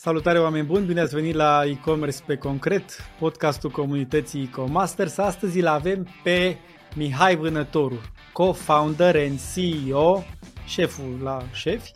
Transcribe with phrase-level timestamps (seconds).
[0.00, 2.84] Salutare oameni buni, bine ați venit la e-commerce pe concret,
[3.18, 5.18] podcastul comunității e-comasters.
[5.18, 6.56] Astăzi îl avem pe
[6.94, 8.00] Mihai Vânătoru,
[8.32, 10.24] co-founder and CEO,
[10.66, 11.92] șeful la șefi,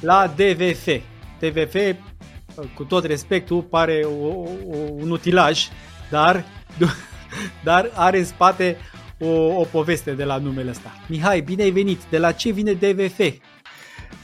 [0.00, 0.86] la DVF.
[1.38, 1.76] DVF,
[2.74, 4.48] cu tot respectul, pare o, o,
[4.90, 5.68] un utilaj,
[6.10, 6.44] dar,
[7.64, 8.76] dar are în spate
[9.18, 10.92] o, o poveste de la numele ăsta.
[11.08, 12.04] Mihai, bine ai venit!
[12.10, 13.20] De la ce vine DVF?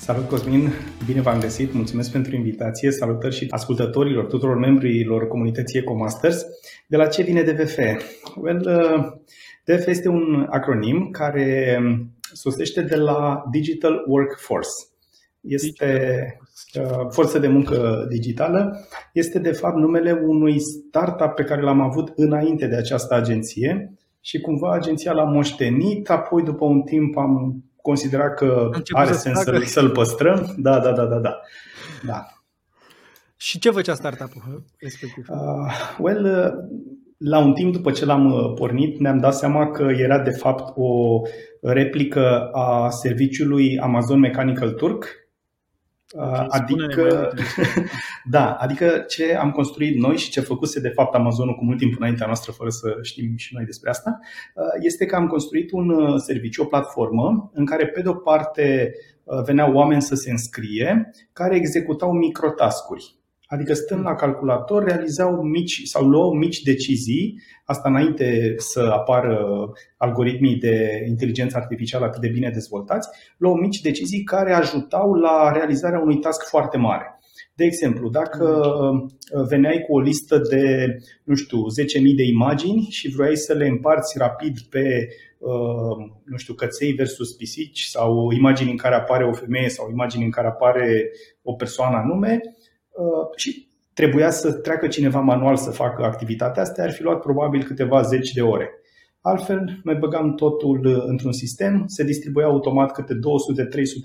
[0.02, 0.68] Salut Cosmin,
[1.06, 6.44] bine v-am găsit, mulțumesc pentru invitație, salutări și ascultătorilor, tuturor membrilor comunității EcoMasters.
[6.86, 7.79] De la ce vine DVF?
[8.36, 9.04] Well, uh,
[9.64, 11.79] DVF este un acronim care
[12.32, 14.70] sosește de la Digital Workforce.
[15.40, 16.26] Este
[16.80, 18.86] uh, forță de muncă digitală.
[19.12, 24.40] Este de fapt numele unui startup pe care l-am avut înainte de această agenție și
[24.40, 29.91] cumva agenția l-a moștenit, apoi după un timp am considera că are sens să-l, să-l
[29.91, 30.54] păstrăm.
[30.57, 31.41] Da, da, da, da, da.
[32.03, 32.27] da.
[33.36, 35.27] Și ce făcea startup-ul respectiv?
[35.28, 36.81] Uh, well, uh,
[37.16, 40.72] la un timp după ce l-am uh, pornit, ne-am dat seama că era de fapt
[40.77, 41.20] o
[41.61, 45.06] replică a serviciului Amazon Mechanical Turk,
[46.14, 47.32] Okay, adică,
[48.30, 51.94] da, adică ce am construit noi și ce făcuse de fapt Amazonul cu mult timp
[51.98, 54.18] înaintea noastră, fără să știm și noi despre asta,
[54.80, 58.94] este că am construit un serviciu, o platformă în care pe de-o parte
[59.44, 63.21] veneau oameni să se înscrie, care executau microtascuri.
[63.53, 69.39] Adică stând la calculator, realizau mici sau luau mici decizii, asta înainte să apară
[69.97, 75.98] algoritmii de inteligență artificială atât de bine dezvoltați, luau mici decizii care ajutau la realizarea
[75.98, 77.19] unui task foarte mare.
[77.55, 81.64] De exemplu, dacă uh, veneai cu o listă de, nu știu, 10.000
[82.17, 85.08] de imagini și vrei să le împarți rapid pe,
[85.39, 90.25] uh, nu știu, căței versus pisici sau imagini în care apare o femeie sau imagini
[90.25, 91.11] în care apare
[91.42, 92.61] o persoană anume, Uh,
[93.36, 98.02] și trebuia să treacă cineva manual să facă activitatea asta, ar fi luat probabil câteva
[98.02, 98.70] zeci de ore.
[99.20, 103.18] Altfel, noi băgam totul uh, într-un sistem, se distribuia automat câte 200-300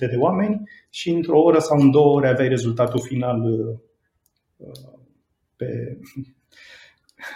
[0.10, 3.78] de oameni și într-o oră sau în două ore aveai rezultatul final uh,
[5.56, 5.98] pe,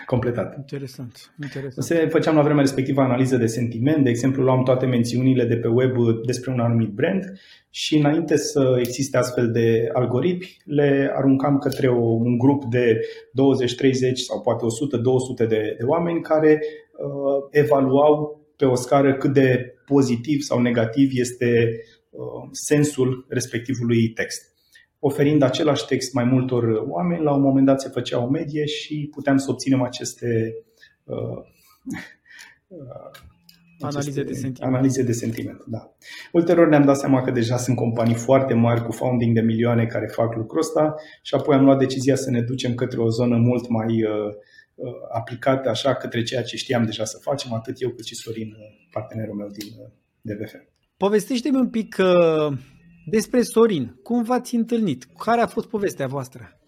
[0.06, 0.56] completat.
[0.58, 1.34] Interesant.
[1.44, 1.86] Interesant.
[1.86, 5.68] Se făceam la vremea respectivă analiză de sentiment, de exemplu luam toate mențiunile de pe
[5.68, 11.88] web despre un anumit brand și înainte să existe astfel de algoritmi, le aruncam către
[11.88, 13.00] o, un grup de
[13.32, 19.14] 20, 30 sau poate 100, 200 de, de oameni care uh, evaluau pe o scară
[19.14, 21.70] cât de pozitiv sau negativ este
[22.10, 24.51] uh, sensul respectivului text
[25.04, 29.10] oferind același text mai multor oameni, la un moment dat se făcea o medie și
[29.12, 30.56] puteam să obținem aceste
[31.04, 31.44] uh,
[32.68, 33.12] uh,
[33.80, 34.74] analize de sentiment.
[34.74, 35.94] Analize de sentiment, da.
[36.32, 40.08] Ulterior ne-am dat seama că deja sunt companii foarte mari cu founding de milioane care
[40.08, 43.70] fac lucrul ăsta și apoi am luat decizia să ne ducem către o zonă mult
[43.70, 44.34] mai uh,
[44.76, 48.56] uh aplicată așa către ceea ce știam deja să facem, atât eu cât și Sorin,
[48.92, 49.88] partenerul meu din uh,
[50.22, 50.54] DVF.
[50.98, 52.58] Povestește-mi un pic uh,
[53.06, 55.06] despre Sorin, cum v-ați întâlnit?
[55.18, 56.62] Care a fost povestea voastră?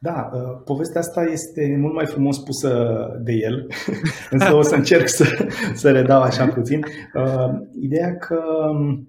[0.00, 3.66] Da, uh, povestea asta este mult mai frumos pusă de el,
[4.30, 6.80] însă o să încerc să, să redau așa puțin.
[7.14, 7.50] Uh,
[7.80, 9.08] ideea că um,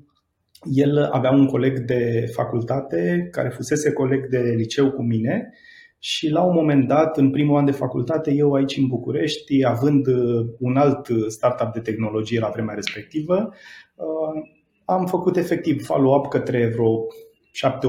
[0.63, 5.53] el avea un coleg de facultate care fusese coleg de liceu cu mine
[5.99, 10.07] și la un moment dat, în primul an de facultate, eu aici în București, având
[10.07, 13.53] uh, un alt startup de tehnologie la vremea respectivă,
[14.85, 17.07] am făcut efectiv follow-up către vreo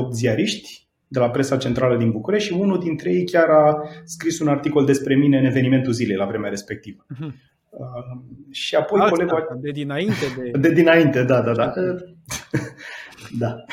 [0.08, 4.40] 7-8 ziariști de la presa centrală din București și unul dintre ei chiar a scris
[4.40, 7.06] un articol despre mine în evenimentul zilei la vremea respectivă.
[7.14, 7.30] Uh-huh.
[7.70, 8.20] Uh,
[8.50, 9.58] și apoi Asta, colegul...
[9.60, 10.14] De dinainte?
[10.36, 10.58] De...
[10.58, 11.72] de dinainte, da, da, da.
[13.42, 13.64] da.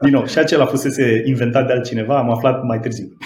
[0.00, 3.16] Din nou, și acela fusese inventat de altcineva, am aflat mai târziu.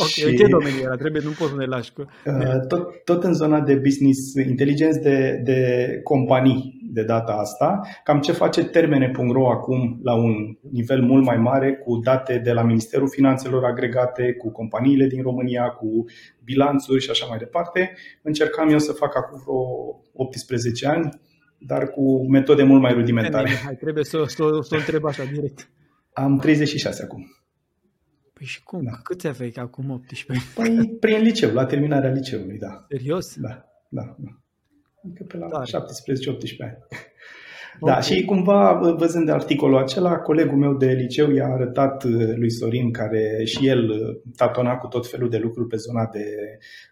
[0.00, 0.96] Ok, și, în ce domeniu era?
[0.96, 2.00] Trebuie, nu poți să ne lași cu...
[2.26, 7.80] Uh, tot, tot în zona de business intelligence de, de companii de data asta.
[8.04, 10.34] Cam ce face termene.ro acum la un
[10.70, 15.68] nivel mult mai mare cu date de la Ministerul Finanțelor agregate, cu companiile din România,
[15.68, 16.04] cu
[16.44, 17.92] bilanțuri și așa mai departe.
[18.22, 19.60] Încercam eu să fac acum vreo
[20.12, 21.08] 18 ani,
[21.58, 23.50] dar cu metode mult mai rudimentare.
[23.64, 25.70] Hai, trebuie să, să, să o întreb așa direct.
[26.12, 27.24] Am 36 acum.
[28.32, 28.84] Păi și cum?
[28.84, 28.90] Da.
[29.02, 30.46] Câți aveai acum 18?
[30.54, 32.84] Păi prin liceu, la terminarea liceului, da.
[32.88, 33.36] Serios?
[33.36, 34.14] Da, da.
[34.18, 34.30] da.
[35.04, 35.62] Adică pe la da.
[35.62, 35.66] 17-18
[36.58, 36.78] ani.
[37.80, 38.02] Da, okay.
[38.02, 43.42] și cumva, văzând articolul acela, colegul meu de liceu i-a arătat uh, lui Sorin, care
[43.44, 46.24] și el uh, tatona cu tot felul de lucruri pe zona de,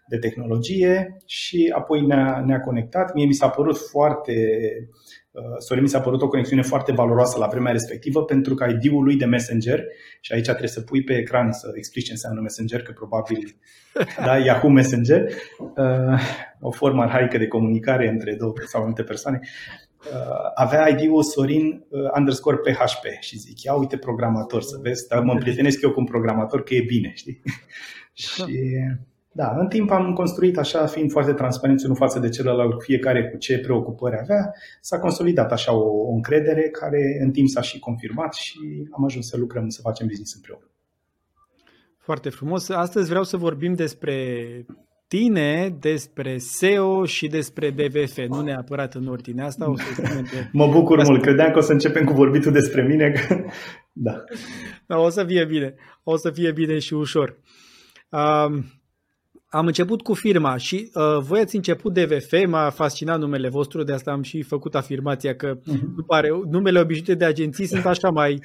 [0.07, 3.13] de tehnologie și apoi ne-a, ne-a conectat.
[3.13, 5.18] Mie mi s-a părut foarte Uh,
[5.59, 9.15] Sorin mi s-a părut o conexiune foarte valoroasă la vremea respectivă pentru că ID-ul lui
[9.15, 9.83] de Messenger,
[10.21, 13.55] și aici trebuie să pui pe ecran să explici ce înseamnă Messenger, că probabil
[14.25, 16.19] da, Yahoo Messenger, uh,
[16.59, 21.85] o formă arhaică de comunicare între două sau multe persoane, uh, avea ID-ul Sorin
[22.17, 26.05] underscore PHP și zic, ia uite programator să vezi, dar mă împrietenesc eu cu un
[26.05, 27.41] programator că e bine, știi?
[28.13, 28.43] și
[29.31, 33.37] da, în timp am construit așa, fiind foarte transparenți unul față de celălalt, fiecare cu
[33.37, 38.33] ce preocupări avea, s-a consolidat așa o, o încredere care în timp s-a și confirmat
[38.33, 40.63] și am ajuns să lucrăm, să facem business împreună.
[41.97, 42.69] Foarte frumos.
[42.69, 44.15] Astăzi vreau să vorbim despre
[45.07, 49.69] tine, despre SEO și despre BVF, nu neapărat în ordine asta.
[49.69, 50.01] O să
[50.31, 50.49] de...
[50.51, 53.11] mă bucur mult, credeam că o să începem cu vorbitul despre mine.
[53.11, 53.35] Că...
[54.07, 54.23] da.
[54.85, 54.99] da.
[54.99, 57.37] O să fie bine, o să fie bine și ușor.
[58.09, 58.65] Um,
[59.49, 63.93] am început cu firma și uh, voi ați început DVF, m-a fascinat numele vostru, de
[63.93, 65.79] asta am și făcut afirmația că uh-huh.
[65.95, 68.43] nu pare, numele obișnuite de agenții sunt așa mai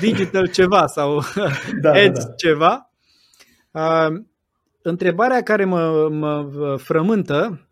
[0.00, 1.20] digital ceva sau
[1.82, 2.34] da, ads da, da.
[2.36, 2.90] ceva.
[3.70, 4.22] Uh,
[4.82, 7.68] întrebarea care mă, mă frământă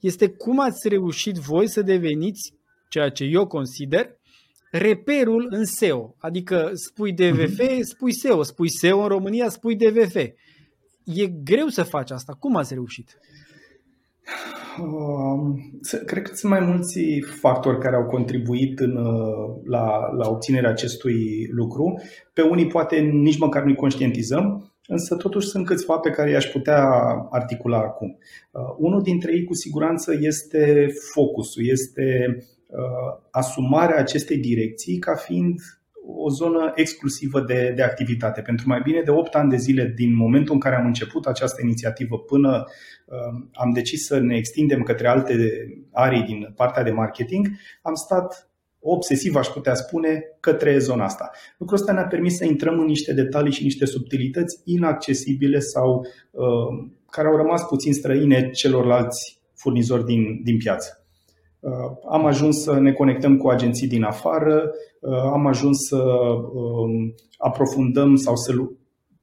[0.00, 2.54] este cum ați reușit voi să deveniți
[2.88, 4.06] ceea ce eu consider
[4.70, 6.14] reperul în SEO.
[6.18, 7.72] Adică spui DVF, uh-huh.
[7.72, 7.82] Mhm.
[7.82, 10.16] spui SEO, spui SEO în România, spui DVF
[11.04, 12.36] e greu să faci asta.
[12.38, 13.18] Cum ați reușit?
[14.80, 15.70] Um,
[16.06, 17.00] cred că sunt mai mulți
[17.40, 22.02] factori care au contribuit în, uh, la, la obținerea acestui lucru.
[22.32, 26.88] Pe unii poate nici măcar nu-i conștientizăm, însă totuși sunt câțiva pe care i-aș putea
[27.30, 28.18] articula acum.
[28.50, 35.60] Uh, unul dintre ei cu siguranță este focusul, este uh, asumarea acestei direcții ca fiind
[36.06, 38.40] o zonă exclusivă de, de activitate.
[38.40, 41.60] Pentru mai bine de 8 ani de zile, din momentul în care am început această
[41.62, 42.64] inițiativă până
[43.06, 45.34] uh, am decis să ne extindem către alte
[45.92, 47.48] arii din partea de marketing,
[47.82, 48.50] am stat
[48.80, 51.30] obsesiv, aș putea spune, către zona asta.
[51.58, 56.88] Lucrul ăsta ne-a permis să intrăm în niște detalii și niște subtilități inaccesibile sau uh,
[57.10, 61.01] care au rămas puțin străine celorlalți furnizori din, din piață.
[61.62, 64.70] Uh, am ajuns să ne conectăm cu agenții din afară,
[65.00, 66.02] uh, am ajuns să
[66.52, 68.52] um, aprofundăm sau să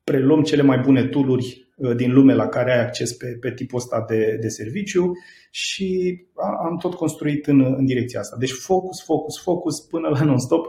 [0.03, 3.77] preluăm cele mai bune tooluri uh, din lume la care ai acces pe, pe tipul
[3.77, 5.11] ăsta de, de serviciu
[5.51, 6.19] și
[6.69, 8.35] am tot construit în, în direcția asta.
[8.39, 10.67] Deci focus, focus, focus până la non-stop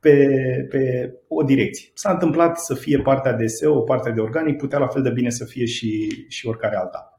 [0.00, 0.26] pe,
[0.68, 1.90] pe o direcție.
[1.94, 5.30] S-a întâmplat să fie partea de SEO, partea de organic, putea la fel de bine
[5.30, 7.09] să fie și, și oricare alta.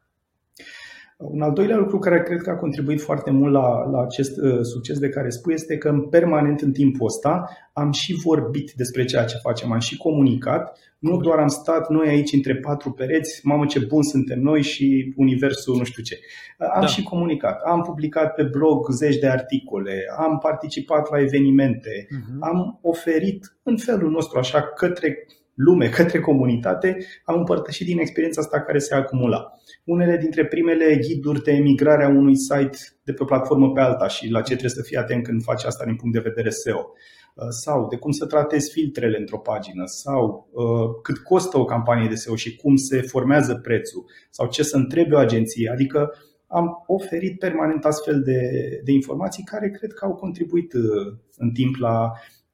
[1.21, 4.59] Un al doilea lucru care cred că a contribuit foarte mult la, la acest uh,
[4.61, 9.05] succes de care spui este că în permanent în timpul ăsta am și vorbit despre
[9.05, 13.39] ceea ce facem, am și comunicat, nu doar am stat noi aici între patru pereți,
[13.43, 16.19] mamă ce bun suntem noi și universul nu știu ce.
[16.57, 16.85] Am da.
[16.85, 22.39] și comunicat, am publicat pe blog zeci de articole, am participat la evenimente, uh-huh.
[22.39, 25.25] am oferit în felul nostru așa către
[25.63, 29.51] lume, către comunitate, am împărtășit din experiența asta care se acumula.
[29.83, 34.07] Unele dintre primele ghiduri de emigrare a unui site de pe o platformă pe alta
[34.07, 36.91] și la ce trebuie să fii atent când faci asta din punct de vedere SEO
[37.35, 42.07] uh, sau de cum să tratezi filtrele într-o pagină sau uh, cât costă o campanie
[42.07, 45.69] de SEO și cum se formează prețul sau ce să întrebe o agenție.
[45.69, 46.13] Adică
[46.47, 48.39] am oferit permanent astfel de,
[48.83, 52.11] de informații care cred că au contribuit uh, în timp la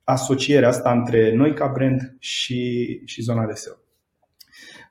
[0.09, 3.74] asocierea asta între noi ca brand și, și zona de SEO.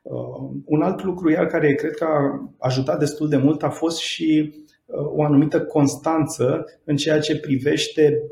[0.03, 3.99] Uh, un alt lucru iar care cred că a ajutat destul de mult a fost
[3.99, 4.55] și
[4.87, 8.23] uh, o anumită constanță în ceea ce privește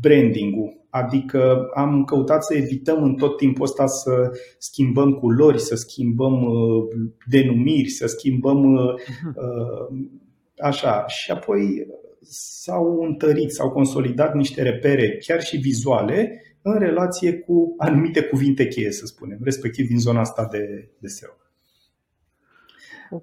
[0.00, 0.86] branding-ul.
[0.90, 6.84] Adică am căutat să evităm în tot timpul ăsta să schimbăm culori, să schimbăm uh,
[7.26, 10.22] denumiri, să schimbăm mhm.
[10.58, 11.06] așa.
[11.06, 11.86] Și apoi
[12.28, 18.92] s-au întărit, s-au consolidat niște repere, chiar și vizuale, în relație cu anumite cuvinte cheie,
[18.92, 21.30] să spunem, respectiv din zona asta de, de SEO.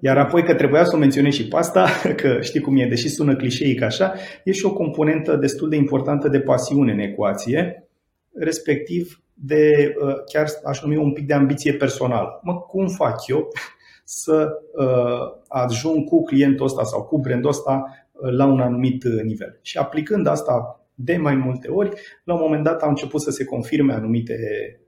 [0.00, 1.88] Iar apoi că trebuia să o menționez și pe asta,
[2.20, 6.28] că știi cum e, deși sună clișeic așa, e și o componentă destul de importantă
[6.28, 7.88] de pasiune în ecuație,
[8.32, 12.40] respectiv de, uh, chiar aș numi un pic de ambiție personală.
[12.42, 13.48] Mă, cum fac eu
[14.04, 19.58] să uh, ajung cu clientul ăsta sau cu brandul ăsta la un anumit uh, nivel.
[19.62, 21.90] Și aplicând asta de mai multe ori,
[22.24, 24.36] la un moment dat au început să se confirme anumite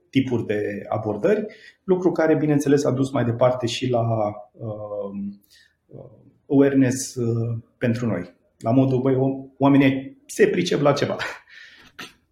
[0.09, 1.45] tipuri de abordări,
[1.83, 4.01] lucru care, bineînțeles, a dus mai departe și la
[4.51, 5.11] uh,
[6.49, 8.35] awareness uh, pentru noi.
[8.59, 9.15] La modul, băi,
[9.57, 11.15] oamenii se pricep la ceva.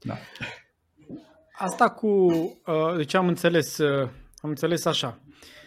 [0.01, 0.17] Da.
[1.57, 5.19] Asta cu, uh, deci am înțeles, uh, am înțeles așa,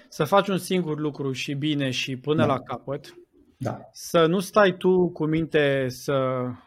[0.08, 2.47] să faci un singur lucru și bine și până da.
[2.47, 3.14] la capăt,
[3.59, 3.81] da.
[3.93, 6.12] să nu stai tu cu minte să,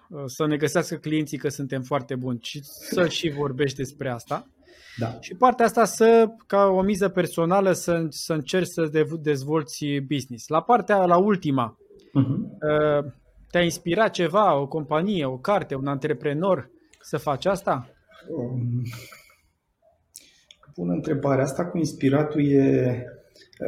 [0.10, 4.48] uh, să ne găsească clienții că suntem foarte buni, ci să și vorbești despre asta.
[4.98, 5.18] Da.
[5.20, 10.48] Și partea asta să, ca o miză personală, să, să încerci să dezvolți business.
[10.48, 13.14] La partea, la ultima, uh-huh.
[13.52, 16.70] te-a inspirat ceva, o companie, o carte, un antreprenor
[17.02, 17.90] să faci asta?
[18.30, 18.82] Um,
[20.76, 21.42] bună întrebare.
[21.42, 23.06] Asta cu inspiratul e...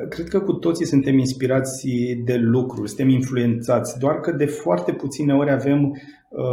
[0.10, 1.88] Cred că cu toții suntem inspirați
[2.24, 6.46] de lucruri, suntem influențați, doar că de foarte puține ori avem uh,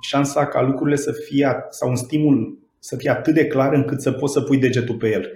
[0.00, 4.12] șansa ca lucrurile să fie, sau un stimul să fie atât de clar încât să
[4.12, 5.32] poți să pui degetul pe el.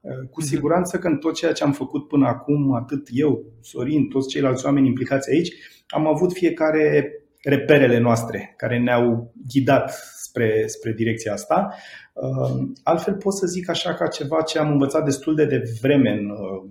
[0.00, 0.48] Uh, cu mhm.
[0.48, 4.66] siguranță că în tot ceea ce am făcut până acum, atât eu, Sorin, toți ceilalți
[4.66, 5.52] oameni implicați aici,
[5.88, 11.74] am avut fiecare reperele noastre care ne-au ghidat spre, spre direcția asta.
[12.12, 16.30] Uh, altfel pot să zic așa ca ceva ce am învățat destul de devreme în
[16.30, 16.70] uh,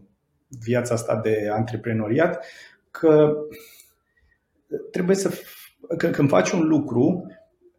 [0.60, 2.46] viața asta de antreprenoriat,
[2.92, 3.34] că
[4.92, 5.32] trebuie să
[5.98, 7.26] că când faci un lucru,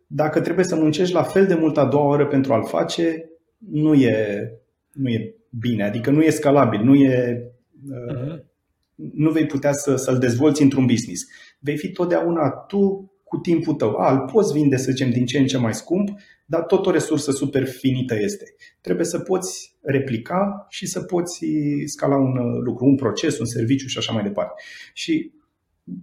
[0.06, 3.94] dacă trebuie să muncești la fel de mult a doua oră pentru a-l face, nu
[3.94, 4.48] e,
[4.92, 7.42] nu e bine, adică nu e scalabil, nu e,
[7.92, 8.44] uh-huh.
[8.94, 11.22] nu vei putea să, să-l dezvolți într-un business.
[11.58, 13.96] Vei fi totdeauna tu cu timpul tău.
[13.96, 16.08] A, îl poți vinde, să zicem, din ce în ce mai scump,
[16.52, 18.54] dar tot o resursă super finită este.
[18.80, 21.46] Trebuie să poți replica și să poți
[21.84, 24.62] scala un uh, lucru, un proces, un serviciu și așa mai departe.
[24.92, 25.32] Și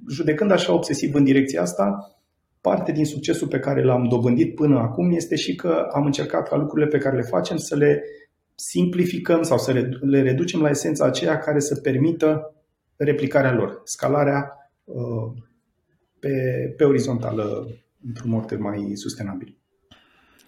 [0.09, 2.17] judecând așa obsesiv în direcția asta,
[2.61, 6.55] parte din succesul pe care l-am dobândit până acum este și că am încercat ca
[6.55, 8.03] lucrurile pe care le facem să le
[8.55, 12.55] simplificăm sau să le reducem la esența aceea care să permită
[12.95, 15.43] replicarea lor, scalarea uh,
[16.19, 16.29] pe,
[16.77, 17.67] pe orizontală
[18.07, 19.58] într-un mod mai sustenabil.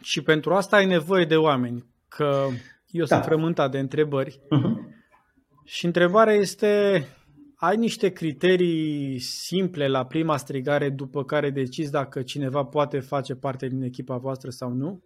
[0.01, 2.48] Și pentru asta ai nevoie de oameni, că
[2.88, 3.15] eu da.
[3.15, 4.39] sunt frământat de întrebări.
[4.39, 5.00] Uh-huh.
[5.65, 7.05] Și întrebarea este,
[7.55, 13.67] ai niște criterii simple la prima strigare după care decizi dacă cineva poate face parte
[13.67, 15.03] din echipa voastră sau nu?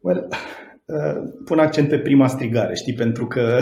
[0.00, 0.28] Well,
[0.88, 3.40] Uh, pun accent pe prima strigare, știi, pentru că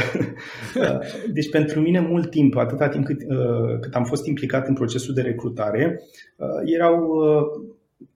[0.81, 0.99] uh,
[1.33, 5.15] deci pentru mine mult timp, atâta timp cât, uh, cât am fost implicat în procesul
[5.15, 6.01] de recrutare,
[6.65, 7.21] erau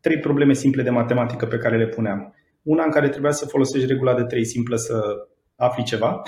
[0.00, 2.34] trei probleme simple de matematică pe care le puneam.
[2.62, 5.00] Una în care trebuia să folosești regula de trei simplă să
[5.56, 6.22] afli ceva.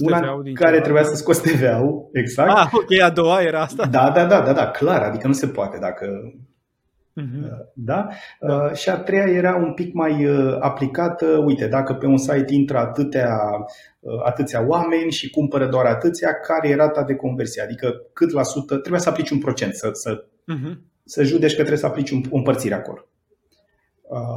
[0.00, 1.08] Una în care ceva, trebuia da?
[1.08, 2.50] să scoți TVA-ul, exact.
[2.56, 3.86] Ah, ok, a doua era asta.
[3.86, 6.06] Da, da, da, da, da, clar, adică nu se poate dacă
[7.20, 7.68] Uh-huh.
[7.74, 8.08] Da?
[8.40, 8.72] da?
[8.72, 11.26] Și a treia era un pic mai uh, aplicată.
[11.46, 13.38] Uite, dacă pe un site intră atâtea,
[14.00, 17.62] uh, atâția oameni și cumpără doar atâția, care e rata de conversie?
[17.62, 18.76] Adică cât la sută?
[18.76, 20.76] Trebuie să aplici un procent, să, să, uh-huh.
[21.04, 23.06] Să judeci că trebuie să aplici un, o împărțire acolo.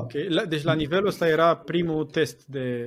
[0.01, 0.27] Okay.
[0.47, 2.85] Deci la nivelul ăsta era primul test de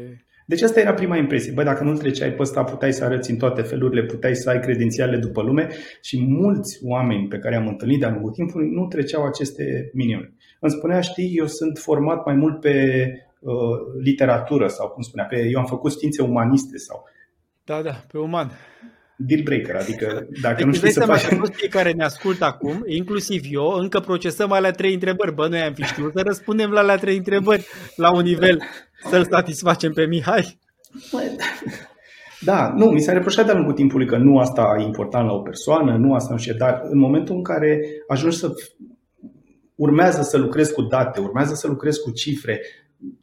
[0.49, 1.53] deci asta era prima impresie.
[1.53, 4.61] Băi, dacă nu treceai pe ăsta, puteai să arăți în toate felurile, puteai să ai
[4.61, 5.69] credențiale după lume
[6.03, 10.35] și mulți oameni pe care am întâlnit de-a lungul timpului nu treceau aceste minime.
[10.61, 13.07] Îmi spunea, știi, eu sunt format mai mult pe
[13.41, 13.53] uh,
[14.03, 17.05] literatură sau cum spunea, pe, eu am făcut științe umaniste sau...
[17.65, 18.51] Da, da, pe uman
[19.19, 21.27] deal breaker, adică dacă deci nu știi să faci...
[21.27, 25.35] Toți cei care ne ascultă acum, inclusiv eu, încă procesăm alea trei întrebări.
[25.35, 28.63] Bă, noi am fi știut să răspundem la alea trei întrebări la un nivel
[29.11, 30.59] să-l satisfacem pe Mihai.
[32.41, 35.41] Da, nu, mi s-a reproșat de-a lungul timpului că nu asta e important la o
[35.41, 38.53] persoană, nu asta nu știu, dar în momentul în care ajungi să
[39.75, 42.61] urmează să lucrezi cu date, urmează să lucrezi cu cifre,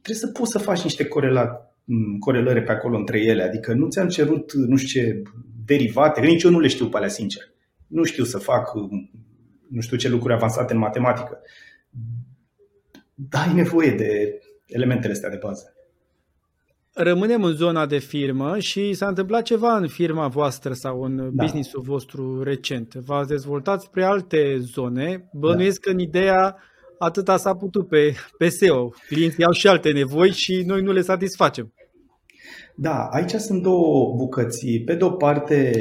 [0.01, 1.75] trebuie să poți să faci niște corela,
[2.19, 3.43] corelări pe acolo între ele.
[3.43, 5.21] Adică nu ți-am cerut, nu știu ce,
[5.65, 7.43] derivate, că nici eu nu le știu pe alea, sincer.
[7.87, 8.73] Nu știu să fac
[9.69, 11.39] nu știu ce lucruri avansate în matematică.
[13.13, 15.69] Dar ai nevoie de elementele astea de bază.
[16.93, 21.43] Rămânem în zona de firmă și s-a întâmplat ceva în firma voastră sau în da.
[21.43, 22.93] businessul vostru recent.
[22.93, 25.29] V-ați dezvoltat spre alte zone.
[25.33, 25.89] Bănuiesc da.
[25.89, 26.55] că în ideea
[26.99, 28.89] atâta s-a putut pe, pe SEO.
[29.07, 31.73] Clienții au și alte nevoi și noi nu le satisfacem.
[32.77, 34.81] Da, aici sunt două bucăți.
[34.85, 35.71] Pe de o parte,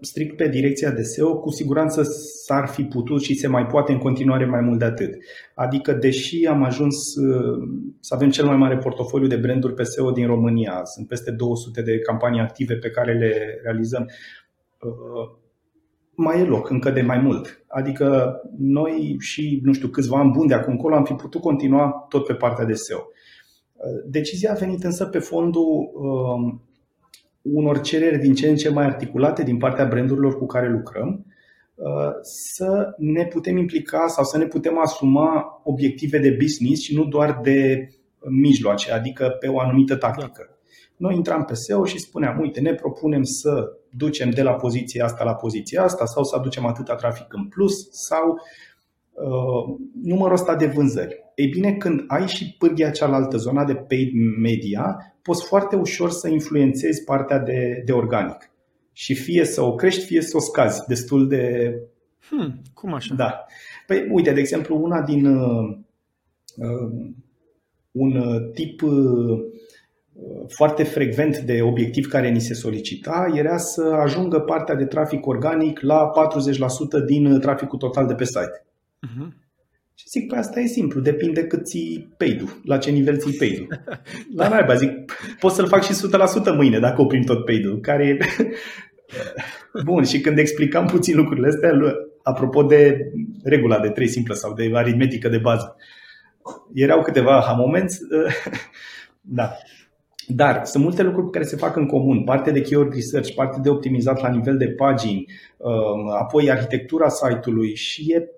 [0.00, 2.02] strict pe direcția de SEO, cu siguranță
[2.44, 5.10] s-ar fi putut și se mai poate în continuare mai mult de atât.
[5.54, 7.68] Adică, deși am ajuns uh,
[8.00, 11.82] să avem cel mai mare portofoliu de branduri pe SEO din România, sunt peste 200
[11.82, 14.10] de campanii active pe care le realizăm,
[14.80, 15.36] uh,
[16.14, 17.64] mai e loc încă de mai mult.
[17.68, 22.06] Adică noi și, nu știu, câțiva ani buni de acum încolo am fi putut continua
[22.08, 22.98] tot pe partea de SEO.
[24.06, 26.62] Decizia a venit însă pe fondul um,
[27.42, 31.26] unor cereri din ce în ce mai articulate din partea brandurilor cu care lucrăm,
[32.22, 37.40] să ne putem implica sau să ne putem asuma obiective de business și nu doar
[37.42, 37.88] de
[38.28, 40.46] mijloace, adică pe o anumită tactică.
[40.48, 40.56] Da.
[40.96, 45.24] Noi intram pe SEO și spuneam, uite, ne propunem să ducem de la poziția asta
[45.24, 48.40] la poziția asta sau să aducem atâta trafic în plus sau uh,
[50.02, 51.24] numărul ăsta de vânzări.
[51.34, 56.28] Ei bine, când ai și pârghia cealaltă, zona de paid media, poți foarte ușor să
[56.28, 58.50] influențezi partea de, de organic.
[58.92, 60.86] Și fie să o crești, fie să o scazi.
[60.86, 61.74] Destul de.
[62.28, 63.14] Hmm, cum așa?
[63.14, 63.44] Da.
[63.86, 65.26] Păi, uite, de exemplu, una din.
[65.26, 65.76] Uh,
[66.56, 67.12] uh,
[67.90, 69.38] un tip uh,
[70.48, 75.80] foarte frecvent de obiectiv care ni se solicita era să ajungă partea de trafic organic
[75.80, 76.10] la
[77.02, 78.67] 40% din traficul total de pe site.
[79.06, 79.28] Uh-huh.
[79.94, 83.66] Și zic, păi asta e simplu, depinde cât ții paid la ce nivel ții paid
[84.38, 84.90] La naiba, zic,
[85.40, 85.92] pot să-l fac și
[86.52, 88.18] 100% mâine dacă oprim tot paid care e...
[89.84, 91.70] Bun, și când explicam puțin lucrurile astea,
[92.22, 93.10] apropo de
[93.42, 95.76] regula de 3 simplă sau de aritmetică de bază,
[96.74, 97.98] erau câteva aha momenți,
[99.20, 99.52] da.
[100.26, 102.24] Dar sunt multe lucruri care se fac în comun.
[102.24, 105.24] Parte de keyword research, parte de optimizat la nivel de pagini,
[105.56, 108.28] um, apoi arhitectura site-ului și e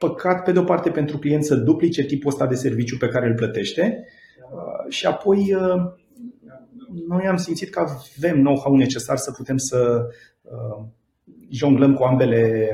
[0.00, 3.26] păcat pe de o parte pentru client să duplice tipul ăsta de serviciu pe care
[3.26, 4.06] îl plătește
[4.52, 5.92] uh, și apoi uh,
[7.08, 10.08] noi am simțit că avem know-how necesar să putem să
[10.42, 10.84] uh,
[11.50, 12.68] jonglăm cu ambele,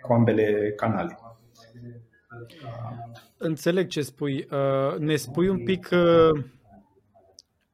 [0.00, 1.18] cu ambele canale.
[3.36, 4.48] Înțeleg ce spui.
[4.98, 5.88] Ne spui un pic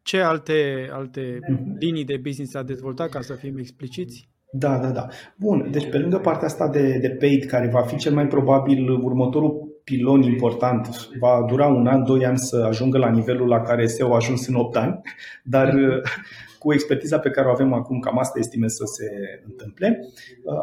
[0.02, 1.76] ce alte, alte mhm.
[1.78, 4.31] linii de business a dezvoltat, ca să fim expliciți?
[4.54, 5.06] Da, da, da.
[5.36, 8.90] Bun, deci pe lângă partea asta de, de paid, care va fi cel mai probabil
[8.90, 10.88] următorul pilon important,
[11.20, 14.46] va dura un an, doi ani să ajungă la nivelul la care SEO a ajuns
[14.46, 15.00] în 8 ani,
[15.44, 16.02] dar mhm.
[16.62, 19.06] cu expertiza pe care o avem acum, cam asta estimez să se
[19.44, 20.08] întâmple.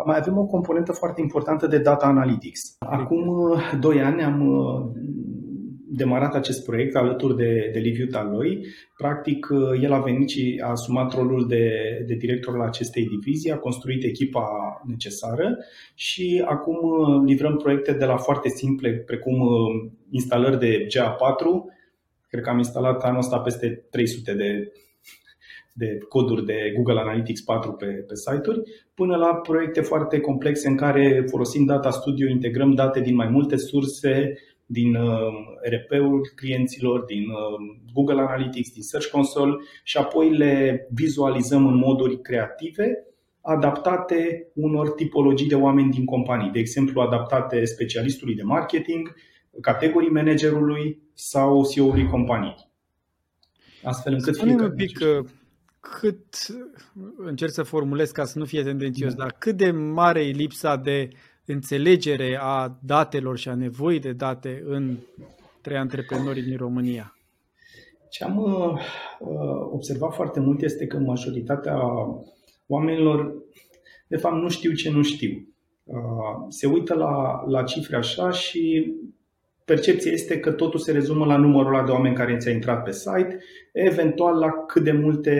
[0.05, 2.75] Mai avem o componentă foarte importantă de data analytics.
[2.79, 4.41] Acum 2 ani am
[5.99, 8.65] demarat acest proiect alături de, de Liviu Taloi.
[8.97, 9.47] Practic,
[9.81, 11.69] el a venit și a asumat rolul de,
[12.07, 14.47] de director la acestei divizii, a construit echipa
[14.85, 15.57] necesară
[15.95, 16.77] și acum
[17.25, 21.77] livrăm proiecte de la foarte simple, precum uh, instalări de GA4.
[22.29, 24.71] Cred că am instalat anul ăsta peste 300 de
[25.79, 28.61] de coduri de Google Analytics 4 pe, pe site-uri,
[28.93, 33.57] până la proiecte foarte complexe în care, folosind Data Studio, integrăm date din mai multe
[33.57, 34.37] surse,
[34.71, 41.67] din uh, RP-ul clienților, din uh, Google Analytics, din Search Console și apoi le vizualizăm
[41.67, 43.03] în moduri creative
[43.41, 49.15] adaptate unor tipologii de oameni din companii, de exemplu adaptate specialistului de marketing,
[49.61, 52.69] categorii managerului sau CEO-ului companiei.
[53.83, 55.25] Astfel încât Spune un pic uh,
[55.79, 56.25] cât,
[57.17, 59.23] încerc să formulez ca să nu fie tendențios, da.
[59.23, 61.09] dar cât de mare e lipsa de
[61.51, 64.97] înțelegere a datelor și a nevoii de date în
[65.61, 67.13] trei antreprenori din România?
[68.09, 68.81] Ce am uh,
[69.71, 71.79] observat foarte mult este că majoritatea
[72.67, 73.33] oamenilor,
[74.07, 75.47] de fapt, nu știu ce nu știu.
[75.83, 78.93] Uh, se uită la, la cifre așa și
[79.73, 82.91] percepția este că totul se rezumă la numărul ăla de oameni care ți-a intrat pe
[82.91, 83.37] site,
[83.73, 85.33] eventual la cât de multe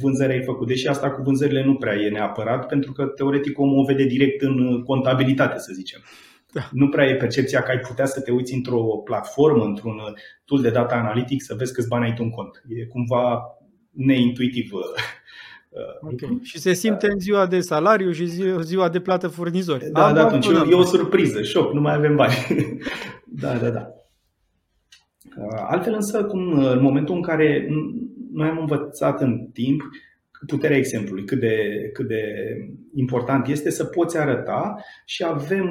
[0.00, 0.66] vânzări ai făcut.
[0.66, 4.42] Deși asta cu vânzările nu prea e neapărat, pentru că teoretic omul o vede direct
[4.42, 6.00] în contabilitate, să zicem.
[6.52, 6.68] Da.
[6.72, 10.00] Nu prea e percepția că ai putea să te uiți într-o platformă, într-un
[10.44, 12.62] tool de data analytic, să vezi câți bani ai tu în cont.
[12.68, 13.42] E cumva
[13.90, 14.80] neintuitiv Uh,
[16.00, 16.38] okay.
[16.42, 18.26] Și se simte în ziua de salariu și
[18.60, 19.90] ziua de plată furnizori.
[19.90, 22.34] Da, Am da, atunci e o surpriză, șoc, nu mai avem bani.
[23.42, 23.88] da, da, da.
[25.36, 27.68] Uh, altfel însă, cum uh, în momentul în care
[28.32, 29.82] noi am învățat în timp
[30.46, 31.56] puterea exemplului, cât de,
[31.92, 32.22] cât de
[32.94, 35.68] important este să poți arăta și avem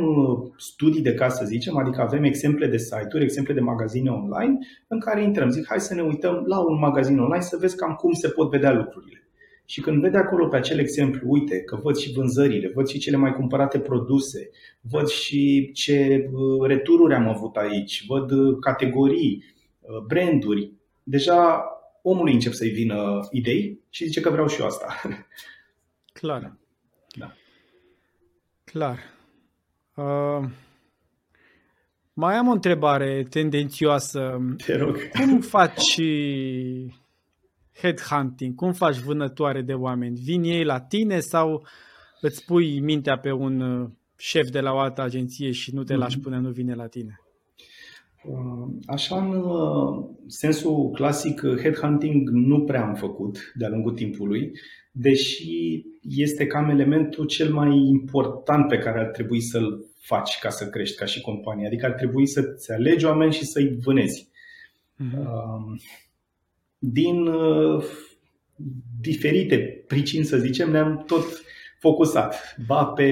[0.58, 5.00] studii de caz, să zicem, adică avem exemple de site-uri, exemple de magazine online în
[5.00, 5.50] care intrăm.
[5.50, 8.50] Zic, hai să ne uităm la un magazin online să vezi cam cum se pot
[8.50, 9.23] vedea lucrurile.
[9.66, 13.18] Și când vede acolo pe acel exemplu, uite, că văd și vânzările, văd și cele
[13.18, 14.50] mai cumpărate produse,
[14.82, 19.44] văd și ce uh, retururi am avut aici, văd uh, categorii,
[19.80, 20.72] uh, branduri,
[21.04, 21.64] deja
[22.02, 25.02] omului încep să-i vină idei și zice că vreau și eu asta.
[26.20, 26.58] Clar.
[27.18, 27.34] Da.
[28.64, 29.00] Clar.
[29.96, 30.50] Uh,
[32.14, 34.42] mai am o întrebare tendențioasă.
[34.66, 35.10] Te rog.
[35.10, 36.00] Cum faci
[37.82, 38.56] headhunting?
[38.56, 40.20] Cum faci vânătoare de oameni?
[40.24, 41.66] Vin ei la tine sau
[42.22, 45.96] îți pui mintea pe un uh, șef de la o altă agenție și nu te
[45.96, 46.24] lași mhm.
[46.24, 47.20] până nu vine la tine?
[48.24, 54.52] Uh, așa, în uh, sensul clasic, headhunting nu prea am făcut de-a lungul timpului,
[54.92, 60.70] deși este cam elementul cel mai important pe care ar trebui să-l faci ca să
[60.70, 61.68] crești ca și companie.
[61.68, 64.28] Adică ar trebui să-ți alegi oameni și să-i vânezi.
[65.00, 65.24] Uh-huh.
[66.92, 67.84] Din uh,
[69.02, 71.24] diferite pricini, să zicem, ne-am tot
[71.80, 72.56] focusat.
[72.68, 73.10] Ba pe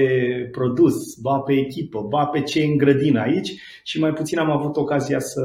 [0.52, 4.76] produs, ba pe echipă, ba pe ce în grădină aici și mai puțin am avut
[4.76, 5.42] ocazia să,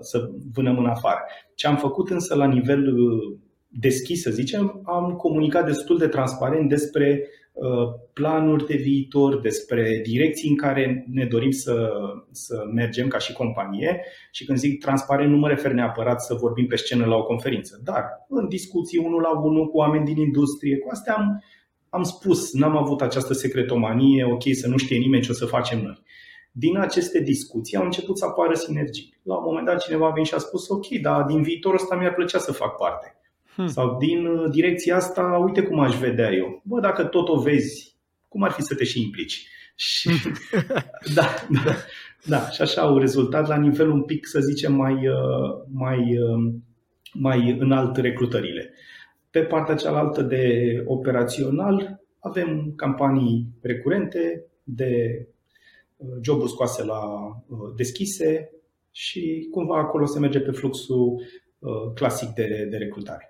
[0.00, 1.20] să vânăm în afară.
[1.54, 3.36] Ce am făcut însă la nivel uh,
[3.68, 7.39] deschis, să zicem, am comunicat destul de transparent despre uh,
[8.12, 11.90] planuri de viitor, despre direcții în care ne dorim să,
[12.30, 16.66] să mergem ca și companie și când zic transparent nu mă refer neapărat să vorbim
[16.66, 20.78] pe scenă la o conferință, dar în discuții unul la unul cu oameni din industrie,
[20.78, 21.44] cu astea am,
[21.88, 25.82] am spus, n-am avut această secretomanie, ok, să nu știe nimeni ce o să facem
[25.82, 26.02] noi.
[26.52, 29.18] Din aceste discuții au început să apară sinergii.
[29.22, 31.96] La un moment dat cineva a venit și a spus, ok, dar din viitorul ăsta
[31.96, 33.19] mi-ar plăcea să fac parte.
[33.54, 33.66] Hmm.
[33.66, 36.62] Sau din uh, direcția asta, uite cum aș vedea eu.
[36.64, 37.96] Bă, dacă tot o vezi,
[38.28, 39.48] cum ar fi să te și implici?
[39.74, 40.32] Și, hmm.
[41.16, 41.26] da,
[41.64, 41.74] da,
[42.26, 46.52] da, și așa au rezultat la nivel un pic, să zicem, mai, uh, mai, uh,
[47.12, 48.74] mai înalt recrutările.
[49.30, 55.24] Pe partea cealaltă de operațional avem campanii recurente de
[56.22, 57.00] joburi scoase la
[57.76, 58.50] deschise
[58.90, 61.22] și cumva acolo se merge pe fluxul
[61.94, 63.29] clasic de, de recrutare.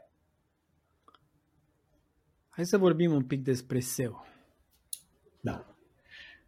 [2.61, 4.25] Hai să vorbim un pic despre SEO.
[5.41, 5.67] Da.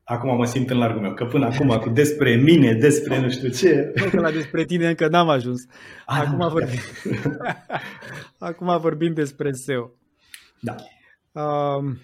[0.04, 3.48] Acum mă simt în largul meu, că până acum cu despre mine, despre nu știu
[3.48, 3.92] ce.
[3.94, 5.66] Nu că la despre tine încă n-am ajuns.
[6.06, 6.48] Ah, acum, da.
[6.48, 6.78] vorbim...
[8.38, 9.90] acum vorbim despre SEO.
[10.60, 10.74] Da.
[11.32, 11.96] Uh,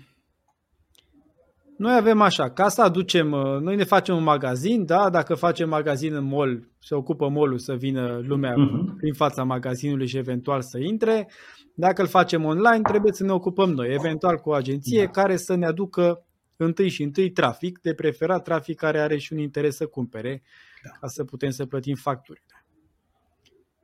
[1.79, 5.11] noi avem așa, ca să aducem, uh, noi ne facem un magazin, da?
[5.11, 8.97] Dacă facem magazin în mall, se ocupă mall să vină lumea uh-huh.
[8.97, 11.29] prin fața magazinului și eventual să intre.
[11.75, 15.11] Dacă îl facem online, trebuie să ne ocupăm noi, eventual cu o agenție da.
[15.11, 19.39] care să ne aducă întâi și întâi trafic, de preferat trafic care are și un
[19.39, 20.43] interes să cumpere,
[20.83, 20.91] da.
[21.01, 22.65] ca să putem să plătim facturile.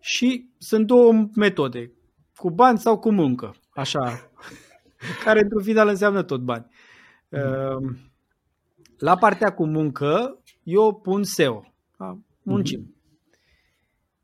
[0.00, 1.92] Și sunt două metode,
[2.36, 4.30] cu bani sau cu muncă, așa,
[5.24, 6.66] care într-un final înseamnă tot bani.
[6.68, 6.83] Uh,
[8.98, 11.74] la partea cu muncă, eu pun SEO.
[11.98, 12.18] Da?
[12.42, 12.94] Muncim.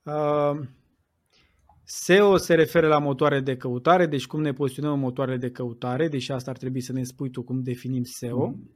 [0.02, 0.60] Uh,
[1.84, 6.08] SEO se referă la motoare de căutare, deci cum ne poziționăm în motoarele de căutare,
[6.08, 8.46] deși asta ar trebui să ne spui tu cum definim SEO.
[8.46, 8.70] Mm.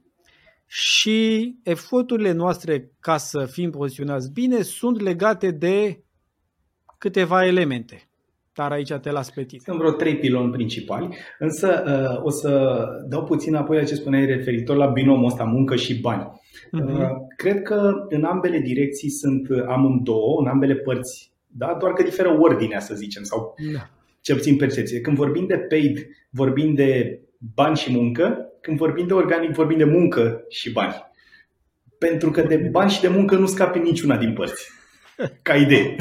[0.67, 6.03] Și eforturile noastre ca să fim poziționați bine sunt legate de
[6.97, 8.09] câteva elemente.
[8.55, 9.61] Dar aici te las pe tine.
[9.65, 14.25] Sunt vreo trei piloni principali, însă uh, o să dau puțin apoi la ce spuneai
[14.25, 16.23] referitor la binomul ăsta, muncă și bani.
[16.23, 17.09] Uh-huh.
[17.35, 21.77] Cred că în ambele direcții sunt amândouă, în ambele părți da?
[21.79, 23.89] doar că diferă ordinea, să zicem, sau da.
[24.21, 25.01] cel puțin percepție.
[25.01, 27.19] Când vorbim de paid, vorbim de
[27.55, 30.93] bani și muncă, când vorbim de organic, vorbim de muncă și bani.
[31.97, 34.71] Pentru că de bani și de muncă nu scapi niciuna din părți.
[35.41, 35.95] Ca idee.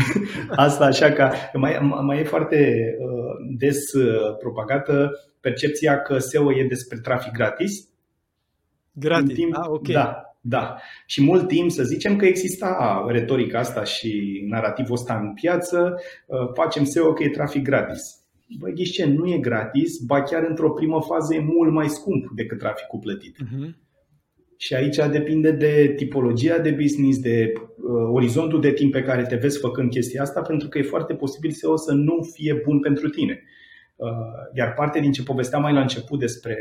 [0.48, 6.66] Asta așa că mai, mai e foarte uh, des uh, propagată percepția că SEO e
[6.66, 7.88] despre trafic gratis.
[8.92, 9.88] Gratis, timp, ah, ok.
[9.88, 10.77] Da, da.
[11.07, 16.48] Și mult timp să zicem că exista retorica asta și narativul ăsta în piață, uh,
[16.55, 18.24] facem SEO că e trafic gratis.
[18.59, 22.59] Băi, ce, nu e gratis, ba chiar într-o primă fază e mult mai scump decât
[22.59, 23.37] traficul plătit.
[23.37, 23.84] Uh-huh.
[24.64, 29.37] Și aici depinde de tipologia de business, de uh, orizontul de timp pe care te
[29.37, 33.09] vezi făcând chestia asta, pentru că e foarte posibil SEO să nu fie bun pentru
[33.09, 33.42] tine.
[33.96, 34.09] Uh,
[34.55, 36.57] iar parte din ce povesteam mai la început despre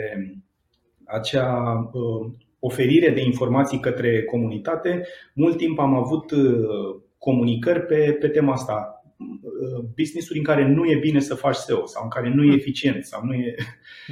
[1.05, 8.27] acea uh, oferire de informații către comunitate, mult timp am avut uh, comunicări pe, pe
[8.27, 9.03] tema asta.
[9.17, 12.47] Uh, business-uri în care nu e bine să faci SEO sau în care nu e
[12.47, 12.57] hmm.
[12.57, 13.55] eficient sau nu e.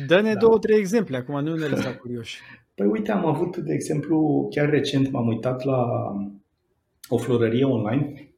[0.08, 0.40] Dă-ne da.
[0.40, 2.42] două, trei exemple, acum nu ne lăsa curioși.
[2.82, 5.86] Păi uite, am avut, de exemplu, chiar recent m-am uitat la
[7.10, 8.34] o florărie online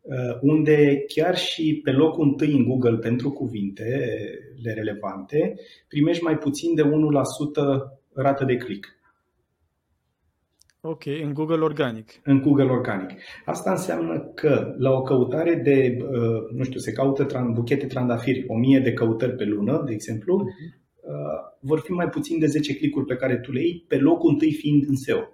[0.00, 5.54] uh, unde chiar și pe locul întâi în Google pentru cuvintele relevante
[5.88, 6.86] primești mai puțin de 1%
[8.14, 8.88] rată de click.
[10.80, 12.10] Ok, în Google Organic.
[12.24, 13.18] În Google Organic.
[13.44, 18.80] Asta înseamnă că la o căutare de, uh, nu știu, se caută buchete trandafiri, 1000
[18.80, 20.81] de căutări pe lună, de exemplu, uh-huh.
[21.60, 24.52] Vor fi mai puțin de 10 clicuri pe care tu le iei, pe locul întâi
[24.52, 25.28] fiind în SEO.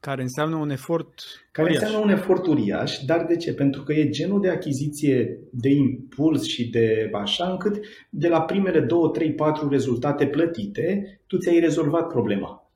[0.00, 1.14] Care înseamnă un efort
[1.52, 1.82] Care uriaș.
[1.82, 3.54] înseamnă un efort uriaș, dar de ce?
[3.54, 8.80] Pentru că e genul de achiziție de impuls și de așa încât de la primele
[8.80, 12.70] 2, 3, 4 rezultate plătite, tu ți-ai rezolvat problema.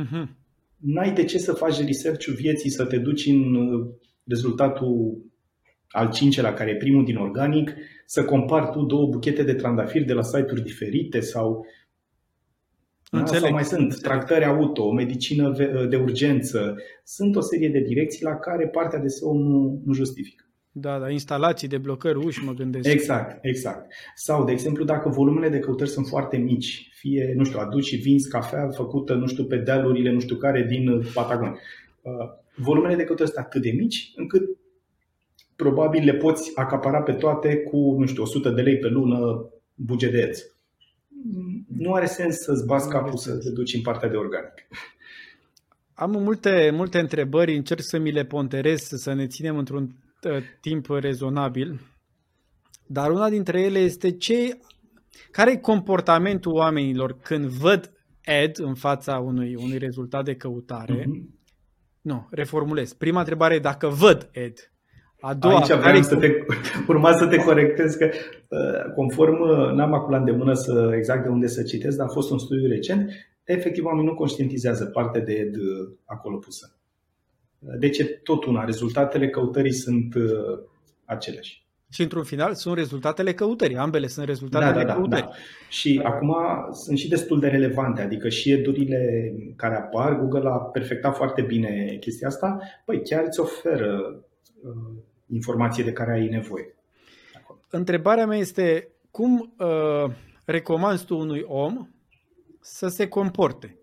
[0.00, 0.26] Uh-huh.
[0.76, 3.86] N-ai de ce să faci research-ul vieții, să te duci în uh,
[4.24, 5.22] rezultatul
[5.92, 7.72] al cincelea, care e primul din organic,
[8.06, 11.66] să compari tu două buchete de trandafiri de la site-uri diferite sau
[13.10, 13.26] Da?
[13.26, 15.52] Sau mai sunt tractări auto, medicină
[15.88, 16.76] de urgență.
[17.04, 20.44] Sunt o serie de direcții la care partea de SEO nu, nu justifică.
[20.74, 22.88] Da, da, instalații de blocări uși, mă gândesc.
[22.88, 23.92] Exact, exact.
[24.14, 27.96] Sau, de exemplu, dacă volumele de căutări sunt foarte mici, fie, nu știu, aduci și
[27.96, 31.48] vinzi cafea făcută, nu știu, pe dealurile, nu știu care, din Patagon.
[31.48, 32.12] Uh,
[32.56, 34.42] volumele de căutări sunt atât de mici încât
[35.62, 40.12] probabil le poți acapara pe toate cu, nu știu, 100 de lei pe lună buget
[40.12, 40.40] de ads.
[41.78, 44.54] Nu are sens să-ți bați capul să te duci în partea de organic.
[45.94, 50.86] Am multe, multe întrebări, încerc să mi le ponterez, să ne ținem într-un uh, timp
[50.88, 51.80] rezonabil.
[52.86, 54.58] Dar una dintre ele este ce,
[55.30, 57.92] care e comportamentul oamenilor când văd
[58.24, 61.02] ad în fața unui, unui rezultat de căutare.
[61.02, 61.40] Uh-huh.
[62.00, 62.92] Nu, reformulez.
[62.92, 64.71] Prima întrebare e dacă văd ad.
[65.24, 66.28] A doua, Aici vreau să te,
[66.92, 68.08] urma să te corectez că
[68.48, 72.12] uh, conform, uh, n-am acum la îndemână să, exact de unde să citesc, dar a
[72.12, 73.10] fost un studiu recent,
[73.44, 76.76] efectiv oamenii nu conștientizează partea de ed uh, acolo pusă.
[77.78, 80.14] Deci e tot una, rezultatele căutării sunt
[81.04, 81.66] aceleași.
[81.90, 85.24] Și într-un final sunt rezultatele căutării, ambele sunt rezultatele da, da, da, căutării.
[85.24, 85.32] Da.
[85.68, 86.08] Și da.
[86.08, 86.34] acum
[86.72, 91.96] sunt și destul de relevante, adică și edurile care apar, Google a perfectat foarte bine
[92.00, 94.22] chestia asta, păi chiar îți oferă
[95.32, 96.74] informație de care ai nevoie.
[97.70, 100.12] Întrebarea mea este cum uh,
[100.44, 101.88] recomanzi tu unui om
[102.60, 103.76] să se comporte?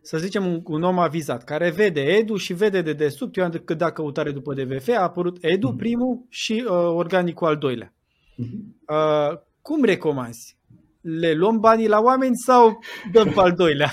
[0.00, 3.50] Să zicem un, un om avizat care vede Edu și vede de desubt, eu am
[3.50, 5.76] cât da căutare după DVF, a apărut Edu mm-hmm.
[5.76, 7.92] primul și uh, organicul al doilea.
[7.92, 8.86] Mm-hmm.
[8.88, 10.56] Uh, cum recomanzi?
[11.00, 12.78] Le luăm banii la oameni sau
[13.12, 13.90] dăm pe al doilea?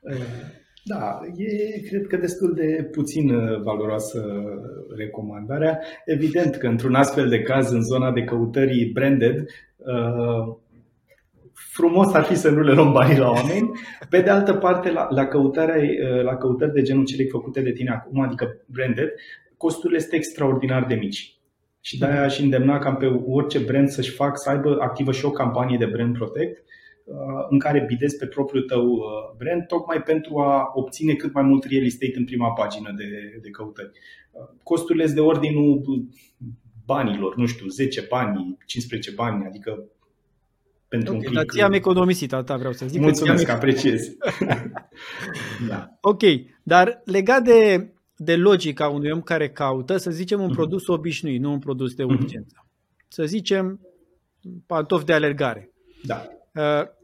[0.84, 4.24] Da, e cred că destul de puțin uh, valoroasă
[4.96, 5.80] recomandarea.
[6.04, 10.56] Evident că într-un astfel de caz, în zona de căutării branded, uh,
[11.52, 13.70] frumos ar fi să nu le luăm banii la oameni.
[14.10, 17.72] Pe de altă parte, la, la, căutare, uh, la căutări de genul cele făcute de
[17.72, 19.08] tine acum, adică branded,
[19.56, 21.36] costurile sunt extraordinar de mici.
[21.80, 25.30] Și de-aia aș îndemna ca pe orice brand să-și facă, să aibă activă și o
[25.30, 26.71] campanie de brand protect, Uh,
[27.48, 31.64] în care bidezi pe propriul tău uh, brand, tocmai pentru a obține cât mai mult
[31.64, 33.90] real estate în prima pagină de, de căutări.
[34.30, 35.82] Uh, costurile sunt de ordinul
[36.84, 39.84] banilor, nu știu, 10 bani, 15 bani, adică
[40.88, 41.46] pentru okay, un click.
[41.46, 43.00] Dar ți-am economisit, asta vreau să zic.
[43.00, 44.08] Mulțumesc, că apreciez.
[45.68, 45.98] da.
[46.00, 46.22] Ok,
[46.62, 50.54] dar legat de, de logica unui om care caută, să zicem un mm-hmm.
[50.54, 52.12] produs obișnuit, nu un produs de mhm.
[52.12, 52.56] urgență.
[52.58, 53.08] Mm-hmm.
[53.08, 53.80] Să zicem
[54.66, 55.72] pantofi de alergare.
[56.02, 56.26] Da.
[56.54, 57.00] Uh,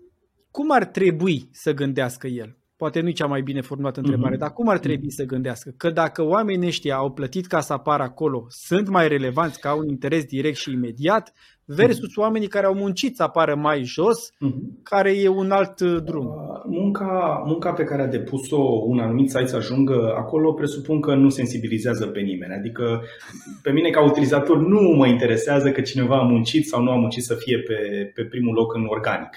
[0.59, 2.57] cum ar trebui să gândească el?
[2.77, 4.39] Poate nu e cea mai bine formulată întrebare, mm-hmm.
[4.39, 5.75] dar cum ar trebui să gândească?
[5.77, 9.89] Că dacă oamenii ăștia au plătit ca să apară acolo, sunt mai relevanți ca un
[9.89, 11.33] interes direct și imediat,
[11.65, 12.23] versus mm-hmm.
[12.23, 14.83] oamenii care au muncit să apară mai jos, mm-hmm.
[14.83, 16.27] care e un alt uh, drum.
[16.27, 21.15] Uh, munca, munca pe care a depus-o un anumit site să ajungă acolo presupun că
[21.15, 22.55] nu sensibilizează pe nimeni.
[22.55, 23.03] Adică
[23.63, 27.23] pe mine ca utilizator nu mă interesează că cineva a muncit sau nu a muncit
[27.23, 29.31] să fie pe, pe primul loc în organic.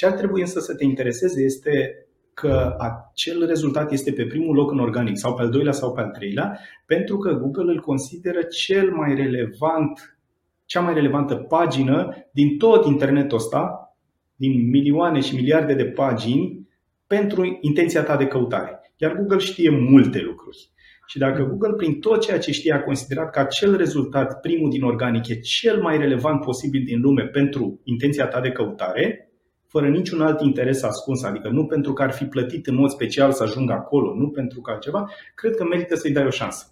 [0.00, 4.70] Ce ar trebui însă să te intereseze este că acel rezultat este pe primul loc
[4.70, 8.42] în organic sau pe al doilea sau pe al treilea, pentru că Google îl consideră
[8.42, 10.18] cel mai relevant,
[10.64, 13.94] cea mai relevantă pagină din tot internetul ăsta,
[14.36, 16.68] din milioane și miliarde de pagini,
[17.06, 18.92] pentru intenția ta de căutare.
[18.96, 20.70] Iar Google știe multe lucruri.
[21.06, 24.82] Și dacă Google, prin tot ceea ce știe, a considerat că acel rezultat, primul din
[24.82, 29.29] organic, e cel mai relevant posibil din lume pentru intenția ta de căutare,
[29.70, 33.32] fără niciun alt interes ascuns, adică nu pentru că ar fi plătit în mod special
[33.32, 36.66] să ajungă acolo, nu pentru că altceva, cred că merită să-i dai o șansă.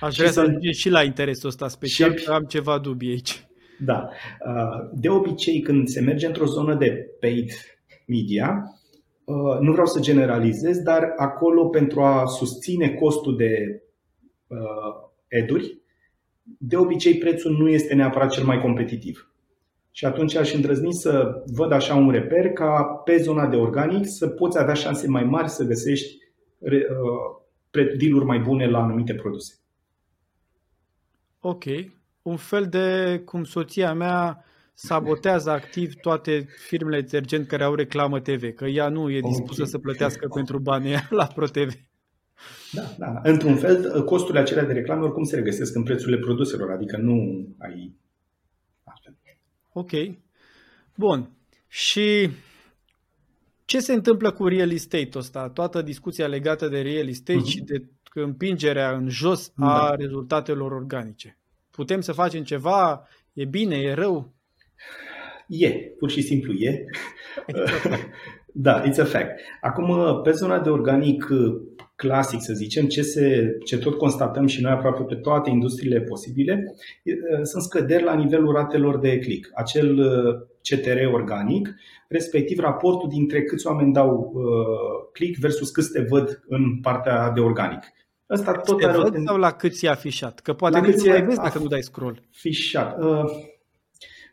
[0.00, 2.24] Aș vrea să ajungem și la interesul ăsta special, și...
[2.24, 3.46] că am ceva dubii aici.
[3.78, 4.08] Da.
[4.46, 7.50] Uh, de obicei, când se merge într-o zonă de paid
[8.06, 8.62] media,
[9.24, 13.82] uh, nu vreau să generalizez, dar acolo pentru a susține costul de
[14.46, 14.58] uh,
[15.28, 15.78] eduri,
[16.58, 19.33] de obicei prețul nu este neapărat cel mai competitiv.
[19.96, 24.28] Și atunci aș îndrăzni să văd așa un reper ca pe zona de organic să
[24.28, 26.18] poți avea șanse mai mari să găsești
[26.60, 29.54] uh, deal mai bune la anumite produse.
[31.40, 31.64] Ok.
[32.22, 38.54] Un fel de cum soția mea sabotează activ toate firmele detergent care au reclamă TV,
[38.54, 39.66] că ea nu e dispusă okay.
[39.66, 41.72] să plătească pentru banii la ProTV.
[42.72, 43.20] Da, da.
[43.22, 48.02] Într-un fel, costurile acelea de reclamă oricum se regăsesc în prețurile produselor, adică nu ai
[49.76, 49.90] Ok.
[50.94, 51.30] Bun.
[51.68, 52.30] Și
[53.64, 55.48] ce se întâmplă cu real estate-ul ăsta?
[55.48, 57.48] Toată discuția legată de real estate uh-huh.
[57.48, 57.84] și de
[58.14, 59.94] împingerea în jos a da.
[59.94, 61.38] rezultatelor organice.
[61.70, 63.08] Putem să facem ceva?
[63.32, 63.76] E bine?
[63.76, 64.34] E rău?
[65.46, 66.84] E, pur și simplu e.
[68.66, 69.40] da, it's a fact.
[69.60, 71.26] Acum, pe zona de organic
[71.94, 76.74] clasic, să zicem, ce, se, ce tot constatăm și noi aproape pe toate industriile posibile,
[77.42, 79.50] sunt scăderi la nivelul ratelor de click.
[79.54, 79.98] Acel
[80.70, 81.74] CTR organic,
[82.08, 84.44] respectiv raportul dintre câți oameni dau uh,
[85.12, 87.82] click versus câți te văd în partea de organic.
[88.26, 89.22] Asta tot te are văd o...
[89.24, 90.40] sau la cât e afișat?
[90.40, 92.22] Că poate la nici nu mai vezi dacă nu dai scroll.
[92.34, 93.02] Afișat.
[93.02, 93.24] Uh,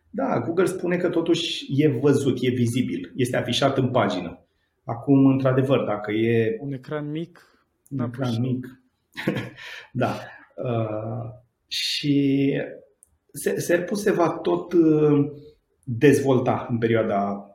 [0.09, 4.45] da, Google spune că totuși e văzut, e vizibil, este afișat în pagină.
[4.83, 6.57] Acum, într-adevăr, dacă e...
[6.59, 7.50] Un ecran mic?
[7.91, 8.67] Un ecran mic.
[9.91, 10.13] da.
[10.55, 11.29] Uh,
[11.67, 12.53] și
[13.57, 15.31] Serpus se va tot uh,
[15.83, 17.45] dezvolta în perioada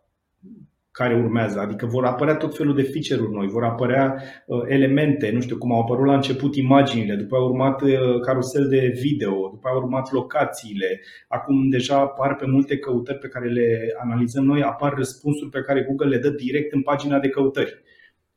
[0.90, 1.58] care urmează.
[1.58, 5.72] Adică vor apărea tot felul de feature-uri noi, vor apărea uh, elemente, nu știu cum
[5.72, 10.12] au apărut la început imaginile, după a urmat uh, carusel de video, după a urmat
[10.12, 11.00] locațiile.
[11.28, 15.82] Acum deja apar pe multe căutări pe care le analizăm noi, apar răspunsuri pe care
[15.82, 17.82] Google le dă direct în pagina de căutări.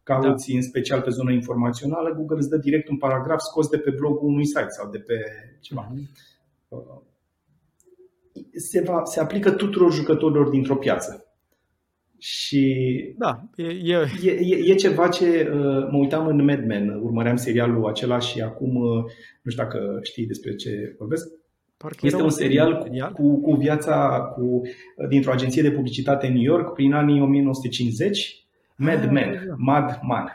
[0.09, 0.55] Cauți da.
[0.55, 4.27] în special pe zona informațională, Google îți dă direct un paragraf scos de pe blogul
[4.27, 5.15] unui site sau de pe
[5.59, 5.91] ceva.
[5.91, 7.07] Mm-hmm.
[8.53, 11.29] Se, va, se aplică tuturor jucătorilor dintr-o piață
[12.19, 14.07] și da, e, e...
[14.23, 18.41] E, e, e ceva ce uh, mă uitam în Mad Men, urmăream serialul acela și
[18.41, 19.03] acum uh,
[19.41, 21.27] nu știu dacă știi despre ce vorbesc.
[21.77, 26.33] Parcă este un serial cu, cu, cu viața cu, uh, dintr-o agenție de publicitate în
[26.33, 28.47] New York prin anii 1950,
[28.79, 29.55] Mad ah, Men, da.
[29.57, 30.27] Mad Man.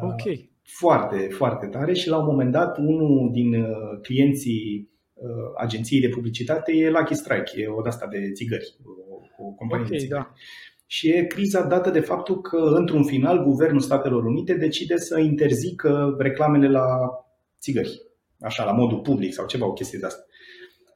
[0.00, 0.48] Ok.
[0.62, 3.66] Foarte, foarte tare și la un moment dat unul din
[4.02, 4.88] clienții
[5.56, 8.76] agenției de publicitate e Lucky Strike, e o de asta de țigări,
[9.38, 10.22] o, o companie okay, de țigări.
[10.22, 10.34] Da
[10.92, 16.16] și e criza dată de faptul că, într-un final, Guvernul Statelor Unite decide să interzică
[16.18, 16.86] reclamele la
[17.60, 18.02] țigări,
[18.40, 20.22] așa, la modul public sau ceva, o chestie de asta.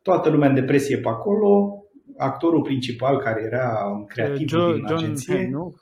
[0.03, 1.83] Toată lumea în depresie pe acolo,
[2.17, 5.75] actorul principal care era creativ Joe, din John agenție, Penn, nu?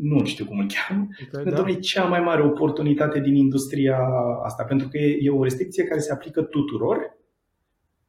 [0.00, 1.64] Nu știu cum îl cheamă, okay, da.
[1.68, 3.98] e cea mai mare oportunitate din industria
[4.42, 7.16] asta, pentru că e o restricție care se aplică tuturor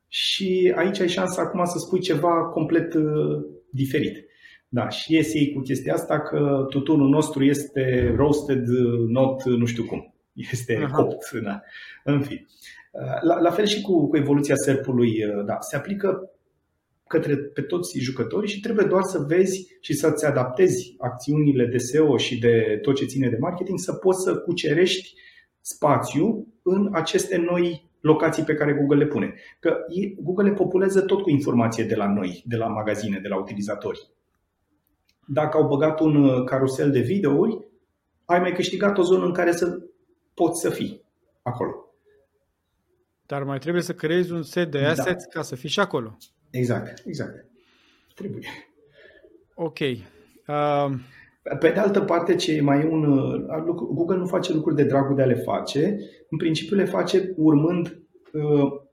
[0.08, 4.26] și aici ai șansa acum să spui ceva complet uh, diferit.
[4.68, 8.68] Da, și ies ei cu chestia asta că tutunul nostru este roasted,
[9.08, 10.14] not nu știu cum.
[10.34, 10.96] Este Aha.
[10.96, 11.32] copt.
[11.32, 11.62] Da.
[12.04, 12.48] În fin.
[13.22, 15.14] La, la fel și cu, cu evoluția serpului,
[15.46, 16.33] da, se aplică
[17.14, 22.18] către pe toți jucătorii și trebuie doar să vezi și să-ți adaptezi acțiunile de SEO
[22.18, 25.14] și de tot ce ține de marketing să poți să cucerești
[25.62, 29.34] spațiu în aceste noi locații pe care Google le pune.
[29.60, 29.78] Că
[30.22, 34.14] Google le populează tot cu informație de la noi, de la magazine, de la utilizatori
[35.26, 37.68] dacă au băgat un uh, carusel de videouri,
[38.26, 39.80] ai mai câștigat o zonă în care să
[40.34, 41.04] poți să fii
[41.42, 41.88] acolo.
[43.26, 44.90] Dar mai trebuie să creezi un set de da.
[44.90, 45.30] assets da.
[45.30, 46.18] ca să fii și acolo.
[46.54, 47.46] Exact, exact.
[48.16, 48.48] Trebuie.
[49.56, 49.80] Ok.
[49.80, 50.92] Uh...
[51.60, 53.04] Pe de altă parte, ce mai e un.
[53.04, 53.64] Uh,
[53.94, 55.98] Google nu face lucruri de dragul de a le face.
[56.30, 58.02] În principiu le face urmând
[58.34, 58.84] uh,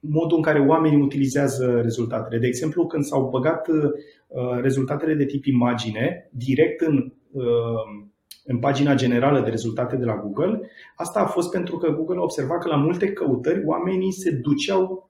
[0.00, 2.38] modul în care oamenii utilizează rezultatele.
[2.38, 8.08] De exemplu, când s-au băgat uh, rezultatele de tip imagine direct în, uh,
[8.44, 10.60] în pagina generală de rezultate de la Google,
[10.96, 15.09] asta a fost pentru că Google a observat că la multe căutări oamenii se duceau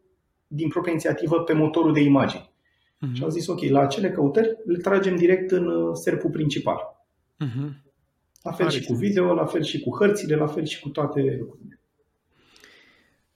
[0.52, 2.50] din propria inițiativă pe motorul de imagini.
[2.50, 3.12] Uh-huh.
[3.12, 7.04] Și au zis, ok, la acele căutări le tragem direct în uh, serpul principal.
[7.44, 7.68] Uh-huh.
[8.42, 10.88] La fel Are și cu video, la fel și cu hărțile, la fel și cu
[10.88, 11.80] toate lucrurile.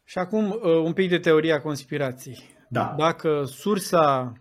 [0.05, 2.39] Și acum uh, un pic de teoria conspirației.
[2.69, 2.95] Da.
[2.99, 4.33] Dacă sursa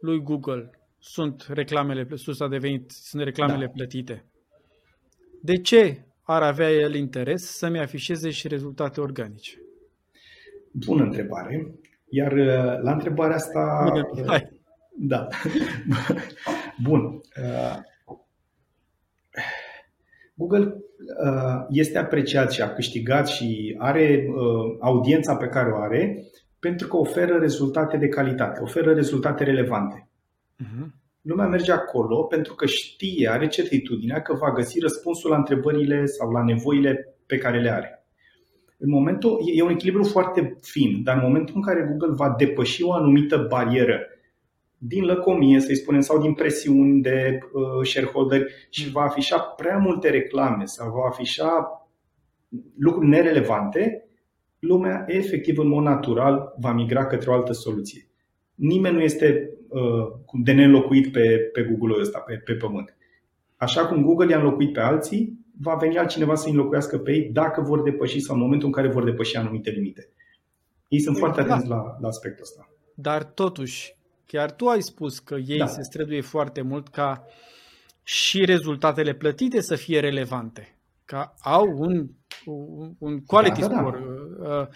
[0.00, 3.70] lui Google sunt reclamele, sursa de venit sunt reclamele da.
[3.70, 4.24] plătite,
[5.42, 9.62] de ce ar avea el interes să-mi afișeze și rezultate organice?
[10.72, 11.74] Bună întrebare.
[12.10, 13.90] Iar uh, la întrebarea asta...
[13.92, 14.60] Bine, hai.
[15.00, 15.26] Da.
[16.86, 17.20] Bun.
[20.34, 20.64] Google
[21.24, 26.24] uh, este apreciat și a câștigat și are uh, audiența pe care o are
[26.58, 30.08] pentru că oferă rezultate de calitate, oferă rezultate relevante.
[30.64, 30.86] Uh-huh.
[31.22, 36.30] Lumea merge acolo pentru că știe, are certitudinea că va găsi răspunsul la întrebările sau
[36.30, 37.97] la nevoile pe care le are.
[38.80, 42.82] În momentul, e un echilibru foarte fin, dar în momentul în care Google va depăși
[42.82, 44.00] o anumită barieră
[44.78, 50.10] din lăcomie, să-i spunem, sau din presiuni de uh, shareholder și va afișa prea multe
[50.10, 51.82] reclame sau va afișa
[52.78, 54.08] lucruri nerelevante,
[54.58, 58.06] lumea efectiv în mod natural va migra către o altă soluție.
[58.54, 62.96] Nimeni nu este uh, de neînlocuit pe, pe Google-ul ăsta, pe, pe pământ.
[63.56, 67.60] Așa cum Google i-a înlocuit pe alții, va veni altcineva să-i înlocuiască pe ei dacă
[67.60, 70.08] vor depăși sau în momentul în care vor depăși anumite limite.
[70.88, 71.46] Ei sunt foarte da.
[71.52, 72.68] atenți la, la aspectul ăsta.
[72.94, 73.96] Dar totuși,
[74.26, 75.66] chiar tu ai spus că ei da.
[75.66, 77.24] se străduie foarte mult ca
[78.02, 82.08] și rezultatele plătite să fie relevante, ca au un,
[82.98, 83.80] un quality da, da, da.
[83.80, 83.98] score,
[84.38, 84.68] da.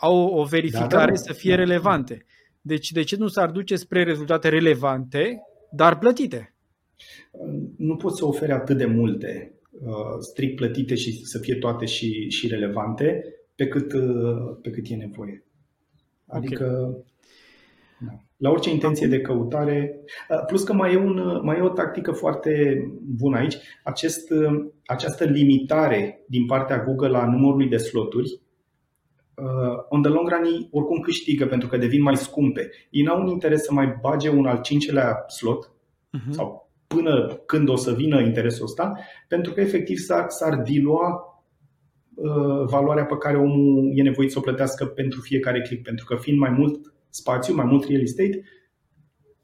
[0.00, 1.16] au o verificare da, da, da.
[1.16, 2.24] să fie da, relevante.
[2.60, 6.54] Deci de ce nu s-ar duce spre rezultate relevante, dar plătite?
[7.76, 9.59] Nu poți să oferi atât de multe uh,
[10.18, 13.24] strict plătite și să fie toate și, și relevante
[13.54, 15.44] pe cât, uh, pe cât e nevoie.
[16.26, 17.04] Adică okay.
[18.00, 18.12] Da.
[18.36, 20.00] La orice intenție de căutare.
[20.28, 22.82] Uh, plus că mai e, un, mai e o tactică foarte
[23.16, 23.56] bună aici.
[23.84, 28.40] Acest, uh, această limitare din partea Google la numărului de sloturi,
[29.34, 32.70] uh, on the long run, oricum câștigă pentru că devin mai scumpe.
[32.90, 36.30] Ei n-au un interes să mai bage un al cincelea slot uh-huh.
[36.30, 41.08] sau până când o să vină interesul ăsta, pentru că efectiv s-ar, s-ar dilua
[42.14, 46.16] uh, valoarea pe care omul e nevoit să o plătească pentru fiecare click, pentru că
[46.16, 48.42] fiind mai mult spațiu, mai mult real estate,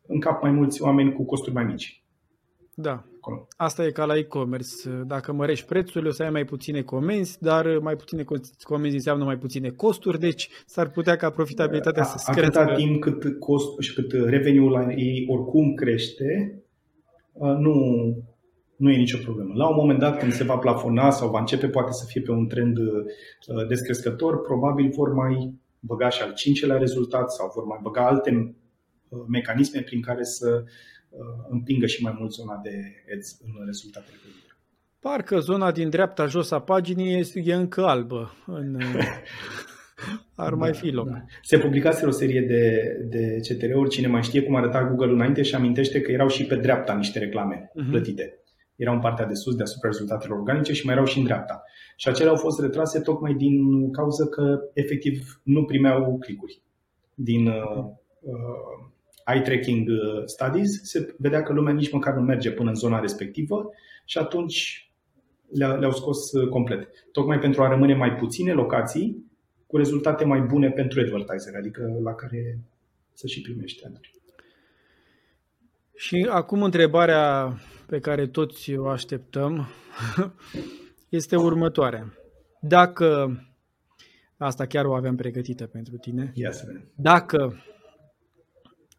[0.06, 2.04] încap mai mulți oameni cu costuri mai mici.
[2.74, 3.04] Da.
[3.16, 3.46] Acolo.
[3.56, 5.02] Asta e ca la e-commerce.
[5.06, 8.24] Dacă mărești prețurile, o să ai mai puține comenzi, dar mai puține
[8.62, 12.60] comenzi înseamnă mai puține costuri, deci s-ar putea ca profitabilitatea să crească.
[12.60, 16.60] Atâta timp cât cost și cât revenue-ul la ei oricum crește,
[17.38, 17.74] nu,
[18.76, 19.54] nu e nicio problemă.
[19.54, 22.30] La un moment dat, când se va plafona sau va începe poate să fie pe
[22.30, 22.76] un trend
[23.68, 25.54] descrescător, probabil vor mai
[25.86, 28.56] băga și al cincelea rezultat sau vor mai băga alte
[29.08, 30.64] uh, mecanisme prin care să
[31.08, 31.18] uh,
[31.48, 32.70] împingă și mai mult zona de
[33.16, 34.28] ads în rezultatele pe
[35.00, 38.32] Parcă zona din dreapta jos a paginii e încă albă.
[38.46, 38.76] În...
[39.98, 41.08] Uh, ar mai da, fi loc.
[41.08, 41.24] Da.
[41.42, 45.54] Se publicase o serie de, de CTR-uri, cine mai știe cum arăta Google înainte și
[45.54, 47.90] amintește că erau și pe dreapta niște reclame uh-huh.
[47.90, 48.40] plătite
[48.76, 51.62] erau în partea de sus deasupra rezultatelor organice și mai erau și în dreapta.
[51.96, 56.62] Și acelea au fost retrase tocmai din cauza că efectiv nu primeau clicuri.
[57.14, 57.84] Din uh,
[58.20, 58.90] uh,
[59.26, 63.00] eye tracking uh, studies se vedea că lumea nici măcar nu merge până în zona
[63.00, 63.70] respectivă
[64.04, 64.90] și atunci
[65.52, 66.88] le-a, le-au scos uh, complet.
[67.12, 69.24] Tocmai pentru a rămâne mai puține locații
[69.66, 72.58] cu rezultate mai bune pentru advertiser, adică la care
[73.12, 74.00] să și primești ad
[75.94, 79.68] Și acum întrebarea pe care toți o așteptăm
[81.08, 82.12] este următoarea.
[82.60, 83.38] Dacă,
[84.36, 86.62] asta chiar o aveam pregătită pentru tine, yes,
[86.94, 87.64] dacă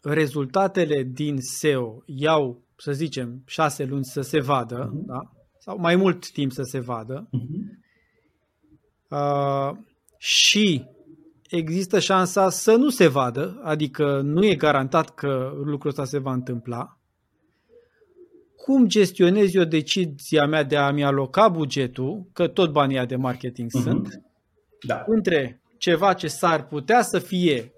[0.01, 5.05] rezultatele din SEO iau, să zicem, șase luni să se vadă, uh-huh.
[5.05, 5.31] da?
[5.59, 7.77] sau mai mult timp să se vadă, uh-huh.
[9.09, 9.77] uh,
[10.27, 10.85] și
[11.49, 16.33] există șansa să nu se vadă, adică nu e garantat că lucrul ăsta se va
[16.33, 16.99] întâmpla,
[18.55, 23.81] cum gestionez eu decizia mea de a-mi aloca bugetul, că tot banii de marketing uh-huh.
[23.81, 24.21] sunt,
[24.87, 25.03] da.
[25.05, 27.71] între ceva ce s-ar putea să fie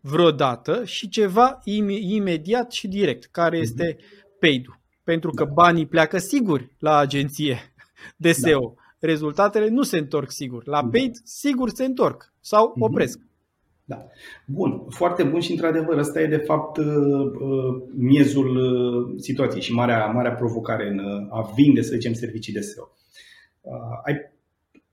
[0.00, 3.62] vreodată și ceva im- imediat și direct, care uh-huh.
[3.62, 3.96] este
[4.38, 4.80] paid-ul.
[5.04, 5.50] Pentru că da.
[5.50, 7.72] banii pleacă sigur la agenție
[8.16, 8.74] de SEO.
[8.74, 8.82] Da.
[9.00, 10.66] Rezultatele nu se întorc sigur.
[10.66, 10.88] La da.
[10.88, 12.80] paid sigur se întorc sau uh-huh.
[12.80, 13.18] opresc.
[13.84, 14.06] Da.
[14.46, 19.72] Bun, foarte bun și într-adevăr ăsta e de fapt uh, uh, miezul uh, situației și
[19.72, 20.98] marea, marea provocare în
[21.30, 22.88] a vinde, să zicem, servicii de SEO.
[24.04, 24.32] Ai,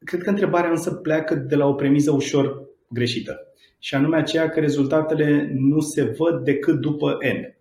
[0.03, 3.47] cred că întrebarea însă pleacă de la o premiză ușor greșită
[3.79, 7.56] și anume aceea că rezultatele nu se văd decât după N.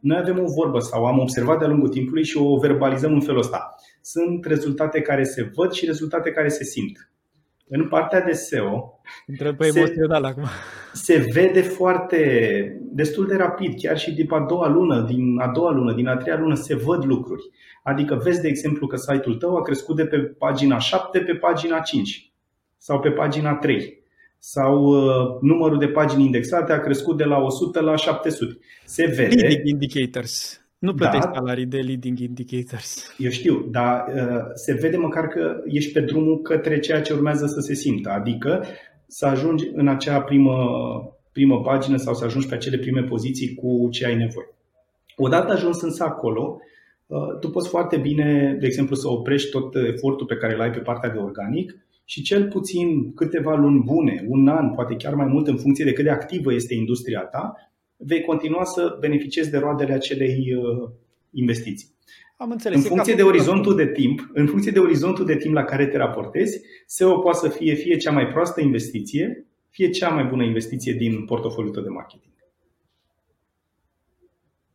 [0.00, 3.40] Noi avem o vorbă sau am observat de-a lungul timpului și o verbalizăm în felul
[3.40, 3.74] ăsta.
[4.00, 7.08] Sunt rezultate care se văd și rezultate care se simt
[7.68, 10.44] în partea de SEO Întreb pe emoțional acum.
[10.92, 12.18] Se vede foarte,
[12.80, 16.16] destul de rapid, chiar și după a doua lună, din a doua lună, din a
[16.16, 17.42] treia lună, se văd lucruri.
[17.82, 21.78] Adică vezi, de exemplu, că site-ul tău a crescut de pe pagina 7 pe pagina
[21.78, 22.32] 5
[22.76, 24.03] sau pe pagina 3
[24.46, 28.58] sau uh, numărul de pagini indexate a crescut de la 100 la 700.
[28.84, 29.34] Se vede.
[29.34, 30.60] Leading indicators.
[30.78, 33.14] Nu plătești da, salarii de leading indicators.
[33.18, 37.46] Eu știu, dar uh, se vede măcar că ești pe drumul către ceea ce urmează
[37.46, 38.10] să se simtă.
[38.10, 38.64] Adică
[39.06, 40.56] să ajungi în acea primă,
[41.32, 44.54] primă pagină sau să ajungi pe acele prime poziții cu ce ai nevoie.
[45.16, 46.58] Odată ajuns însă acolo,
[47.06, 50.70] uh, tu poți foarte bine, de exemplu, să oprești tot efortul pe care îl ai
[50.70, 55.26] pe partea de organic și cel puțin câteva luni bune, un an, poate chiar mai
[55.26, 57.54] mult în funcție de cât de activă este industria ta,
[57.96, 60.90] vei continua să beneficiezi de roadele acelei uh,
[61.30, 61.88] investiții.
[62.36, 62.82] Am înțeles.
[62.82, 65.96] În funcție de orizontul de timp, în funcție de orizontul de timp la care te
[65.96, 70.92] raportezi, SEO poate să fie fie cea mai proastă investiție, fie cea mai bună investiție
[70.92, 72.33] din portofoliul tău de marketing.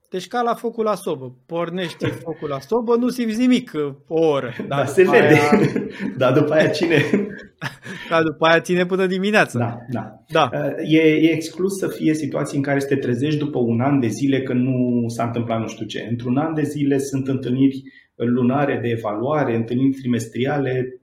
[0.09, 1.35] Deci ca la focul la sobă.
[1.45, 4.53] Pornești focul la sobă, nu simți nimic uh, o oră.
[4.67, 5.17] Da, se vede.
[5.17, 5.51] Aia...
[6.17, 7.01] da, după aia cine,
[8.09, 9.59] Da, după aia ține până dimineața.
[9.59, 10.23] Da, da.
[10.29, 10.59] da.
[10.59, 13.99] Uh, e, e exclus să fie situații în care să te trezești după un an
[13.99, 16.07] de zile că nu s-a întâmplat nu știu ce.
[16.09, 17.83] Într-un an de zile sunt întâlniri
[18.15, 21.01] lunare de evaluare, întâlniri trimestriale,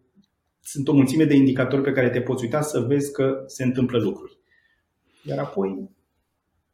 [0.62, 3.98] sunt o mulțime de indicatori pe care te poți uita să vezi că se întâmplă
[3.98, 4.38] lucruri.
[5.22, 5.90] Iar apoi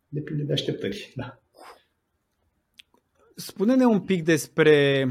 [0.09, 1.13] depinde de așteptări.
[1.15, 1.42] Da.
[3.35, 5.07] Spune-ne un pic despre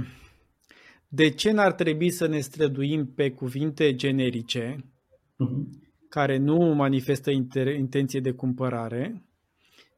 [1.07, 5.89] de ce n-ar trebui să ne străduim pe cuvinte generice uh-huh.
[6.09, 9.25] care nu manifestă inter- intenție de cumpărare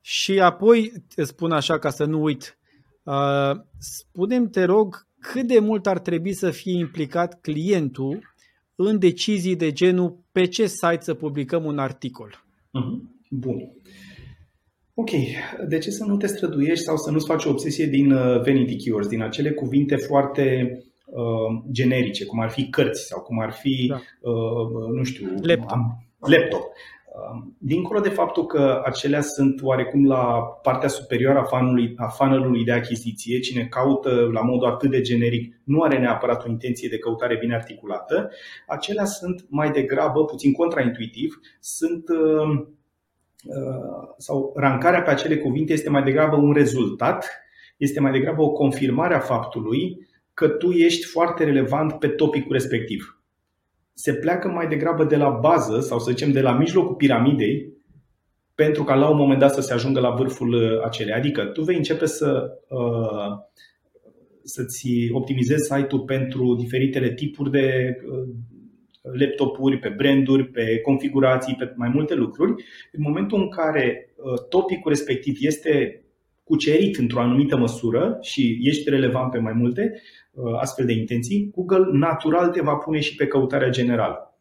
[0.02, 2.58] și apoi spun așa ca să nu uit,
[3.04, 8.34] uh, spune te rog, cât de mult ar trebui să fie implicat clientul
[8.76, 12.44] în decizii de genul pe ce site să publicăm un articol.
[12.68, 13.22] Uh-huh.
[13.30, 13.72] Bun.
[14.96, 15.10] Ok,
[15.68, 18.76] de ce să nu te străduiești sau să nu-ți faci o obsesie din uh, vanity
[18.76, 23.86] keywords, din acele cuvinte foarte uh, generice, cum ar fi cărți sau cum ar fi,
[23.90, 23.96] da.
[24.30, 25.72] uh, nu știu, laptop.
[25.72, 26.62] Am, laptop.
[26.62, 32.62] Uh, dincolo de faptul că acelea sunt oarecum la partea superioară a funnel a funnel
[32.66, 36.98] de achiziție, cine caută la modul atât de generic nu are neapărat o intenție de
[36.98, 38.30] căutare bine articulată,
[38.68, 42.24] acelea sunt mai degrabă, puțin contraintuitiv, sunt uh,
[42.54, 42.68] Uh,
[44.18, 47.26] sau rancarea pe acele cuvinte este mai degrabă un rezultat,
[47.78, 53.22] este mai degrabă o confirmare a faptului că tu ești foarte relevant pe topicul respectiv.
[53.94, 57.74] Se pleacă mai degrabă de la bază sau să zicem de la mijlocul piramidei
[58.56, 61.14] pentru ca la un moment dat să se ajungă la vârful uh, acelei.
[61.14, 63.32] Adică tu vei începe să, uh,
[64.44, 67.96] să-ți optimizezi site-ul pentru diferitele tipuri de
[69.04, 74.92] laptopuri, pe branduri, pe configurații, pe mai multe lucruri, în momentul în care uh, topicul
[74.92, 76.04] respectiv este
[76.44, 80.02] cucerit într-o anumită măsură și ești relevant pe mai multe
[80.32, 84.38] uh, astfel de intenții, Google natural te va pune și pe căutarea generală.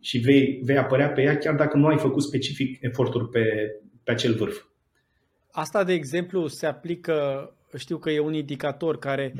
[0.00, 3.44] Și vei, vei apărea pe ea chiar dacă nu ai făcut specific eforturi pe,
[4.04, 4.64] pe acel vârf.
[5.52, 7.14] Asta, de exemplu, se aplică,
[7.76, 9.32] știu că e un indicator care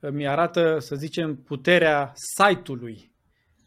[0.00, 0.10] da.
[0.10, 3.12] mi arată, să zicem, puterea site-ului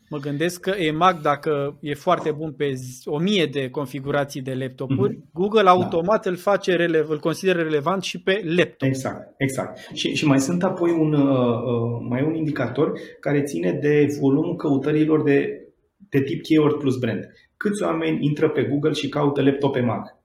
[0.10, 2.74] Mă gândesc că EMAG, dacă e foarte bun pe
[3.06, 5.32] o mie de configurații de laptopuri, mm-hmm.
[5.34, 5.70] Google da.
[5.70, 6.30] automat da.
[6.30, 8.88] îl face rele- îl consideră relevant și pe laptop.
[8.88, 9.90] Exact, exact.
[9.94, 14.56] Și, și mai sunt apoi un, uh, uh, mai un indicator care ține de volumul
[14.56, 15.68] căutărilor de,
[16.10, 17.20] de tip keyword plus brand.
[17.58, 20.16] Câți oameni intră pe Google și caută laptop EMAG?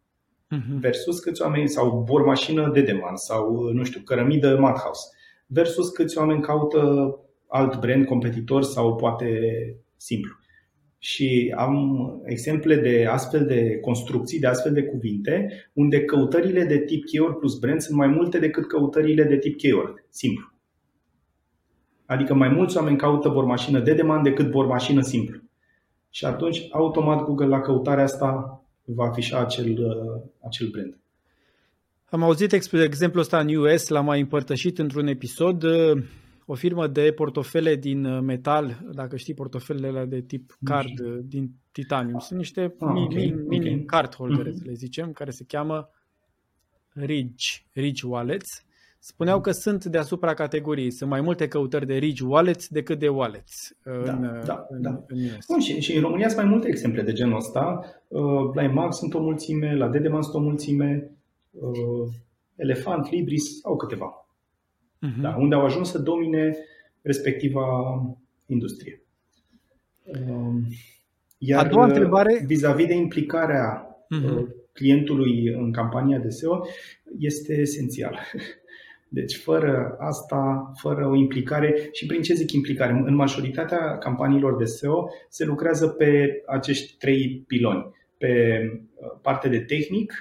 [0.57, 0.81] Mm-hmm.
[0.81, 5.09] Versus câți oameni, sau bormașină de demand, sau, nu știu, cărămidă Madhouse.
[5.47, 7.15] Versus câți oameni caută
[7.53, 9.27] alt brand competitor sau poate
[9.97, 10.33] simplu.
[10.99, 11.75] Și am
[12.25, 17.59] exemple de astfel de construcții, de astfel de cuvinte, unde căutările de tip keyword plus
[17.59, 20.53] brand sunt mai multe decât căutările de tip keyword, simplu.
[22.07, 25.41] Adică mai mulți oameni caută bormașină de demand decât bormașină simplu.
[26.11, 30.97] Și atunci, automat, Google la căutarea asta va afișa acel, uh, acel brand.
[32.11, 35.65] Am auzit exemplul ăsta în US, l-am mai împărtășit într-un episod
[36.47, 41.51] o firmă de portofele din uh, metal, dacă știi portofelele de tip card uh, din
[41.73, 42.19] titanium.
[42.19, 43.83] Sunt niște ah, mini, okay, mini okay.
[43.87, 44.57] card holder, mm-hmm.
[44.57, 45.91] să le zicem, care se cheamă
[46.93, 48.65] Ridge, Ridge Wallets.
[48.99, 50.91] Spuneau că sunt deasupra categoriei.
[50.91, 55.05] Sunt mai multe căutări de Ridge Wallets decât de Wallets da, în, da, în, da.
[55.07, 55.47] în US.
[55.49, 57.81] Bun, și, și în România sunt mai multe exemple de genul ăsta.
[58.09, 61.11] Uh, la EMAG sunt o mulțime, la Dedeman sunt o mulțime,
[62.57, 64.22] Elefant, Libris au câteva
[65.03, 65.21] uh-huh.
[65.21, 66.57] da, unde au ajuns să domine
[67.03, 67.67] respectiva
[68.47, 69.03] industrie.
[70.05, 70.67] Um,
[71.39, 72.43] iar A doua întrebare...
[72.47, 74.45] vis-a-vis de implicarea uh-huh.
[74.73, 76.67] clientului în campania de SEO,
[77.19, 78.19] este esențial.
[79.09, 83.03] Deci fără asta, fără o implicare, și prin ce zic implicare?
[83.05, 87.91] În majoritatea campaniilor de SEO se lucrează pe acești trei piloni.
[88.19, 88.63] Pe
[88.95, 90.13] uh, parte de tehnic,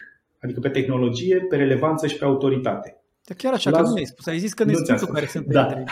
[0.41, 3.00] adică pe tehnologie, pe relevanță și pe autoritate.
[3.27, 3.81] Dar chiar așa, la...
[3.81, 5.83] că nu ai spus, ai zis că ne spui care sunt da.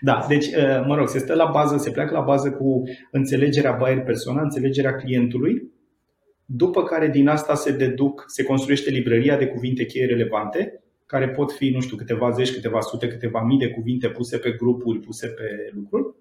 [0.00, 3.72] da, deci, uh, mă rog, se stă la bază, se pleacă la bază cu înțelegerea
[3.72, 5.70] buyer persona, înțelegerea clientului,
[6.44, 11.52] după care din asta se deduc, se construiește librăria de cuvinte cheie relevante, care pot
[11.52, 15.26] fi, nu știu, câteva zeci, câteva sute, câteva mii de cuvinte puse pe grupuri, puse
[15.26, 16.14] pe lucruri.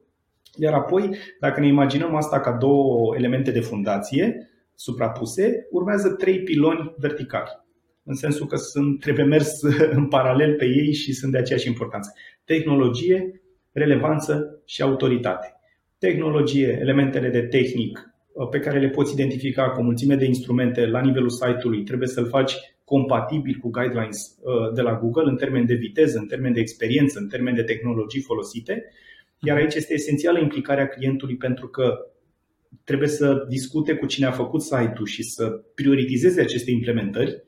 [0.58, 6.94] Iar apoi, dacă ne imaginăm asta ca două elemente de fundație suprapuse, urmează trei piloni
[6.98, 7.65] verticali
[8.06, 9.62] în sensul că sunt, trebuie mers
[9.98, 12.14] în paralel pe ei și sunt de aceeași importanță.
[12.44, 13.42] Tehnologie,
[13.72, 15.54] relevanță și autoritate.
[15.98, 20.86] Tehnologie, elementele de tehnic uh, pe care le poți identifica cu o mulțime de instrumente
[20.86, 22.54] la nivelul site-ului, trebuie să-l faci
[22.84, 27.20] compatibil cu guidelines uh, de la Google în termen de viteză, în termen de experiență,
[27.20, 28.84] în termen de tehnologii folosite.
[29.40, 31.98] Iar aici este esențială implicarea clientului pentru că
[32.84, 37.44] trebuie să discute cu cine a făcut site-ul și să prioritizeze aceste implementări.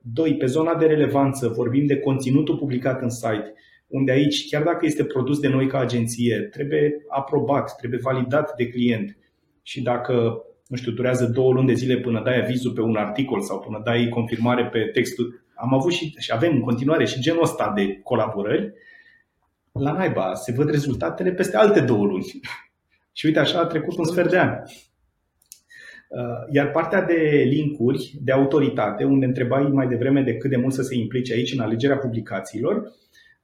[0.00, 3.52] Doi, pe zona de relevanță vorbim de conținutul publicat în site,
[3.86, 8.68] unde aici, chiar dacă este produs de noi ca agenție, trebuie aprobat, trebuie validat de
[8.68, 9.16] client.
[9.62, 13.40] Și dacă nu știu, durează două luni de zile până dai avizul pe un articol
[13.40, 15.44] sau până dai confirmare pe textul.
[15.54, 18.72] Am avut și, și avem în continuare și genul ăsta de colaborări.
[19.72, 22.40] La naiba, se văd rezultatele peste alte două luni.
[23.18, 24.50] și uite, așa a trecut un sfert de an.
[26.08, 30.72] Uh, iar partea de linkuri, de autoritate, unde întrebai mai devreme de cât de mult
[30.72, 32.92] să se implice aici în alegerea publicațiilor,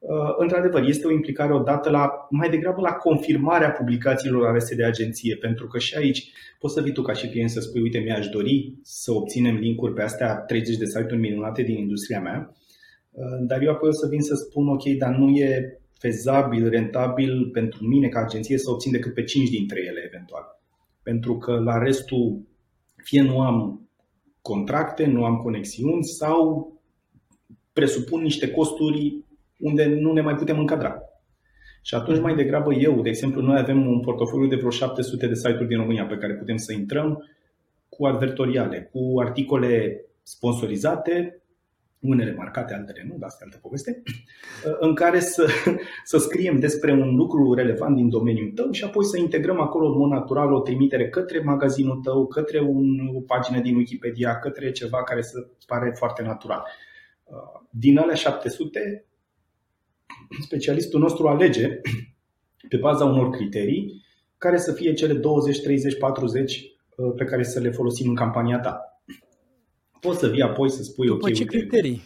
[0.06, 5.36] Uh, într-adevăr, este o implicare odată la, mai degrabă la confirmarea publicațiilor alese de agenție,
[5.36, 8.28] pentru că și aici poți să vii tu ca și client să spui, uite, mi-aș
[8.28, 12.54] dori să obținem linkuri pe astea 30 de site-uri minunate din industria mea,
[13.10, 17.50] uh, dar eu apoi o să vin să spun, ok, dar nu e fezabil, rentabil
[17.52, 20.60] pentru mine ca agenție să obțin decât pe 5 dintre ele eventual.
[21.02, 22.40] Pentru că la restul
[23.04, 23.88] fie nu am
[24.42, 26.72] contracte, nu am conexiuni sau
[27.72, 29.24] presupun niște costuri
[29.58, 30.98] unde nu ne mai putem încadra.
[31.82, 35.34] Și atunci mai degrabă eu, de exemplu, noi avem un portofoliu de vreo 700 de
[35.34, 37.28] site-uri din România pe care putem să intrăm
[37.88, 41.42] cu advertoriale, cu articole sponsorizate,
[42.04, 44.02] unele marcate, altele nu, dar asta e altă poveste,
[44.78, 45.46] în care să,
[46.04, 49.98] să scriem despre un lucru relevant din domeniul tău și apoi să integrăm acolo în
[49.98, 55.02] mod natural o trimitere către magazinul tău, către un, o pagină din Wikipedia, către ceva
[55.02, 56.64] care să pare foarte natural.
[57.70, 59.04] Din alea 700,
[60.42, 61.80] specialistul nostru alege
[62.68, 64.02] pe baza unor criterii
[64.38, 66.72] care să fie cele 20, 30, 40
[67.16, 68.93] pe care să le folosim în campania ta.
[70.04, 71.34] Poți să vii apoi să spui După ok.
[71.34, 72.02] ce criterii?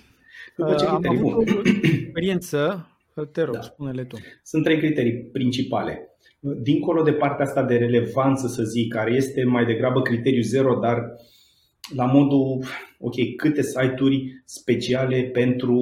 [0.57, 1.19] După ce criterii?
[1.19, 2.89] Am avut o experiență,
[3.33, 3.61] te rog, da.
[3.61, 4.17] spune-le tu.
[4.43, 6.09] Sunt trei criterii principale.
[6.41, 11.15] Dincolo de partea asta de relevanță, să zic, care este mai degrabă criteriu zero, dar
[11.97, 12.65] la modul,
[12.99, 15.77] ok, câte site-uri speciale pentru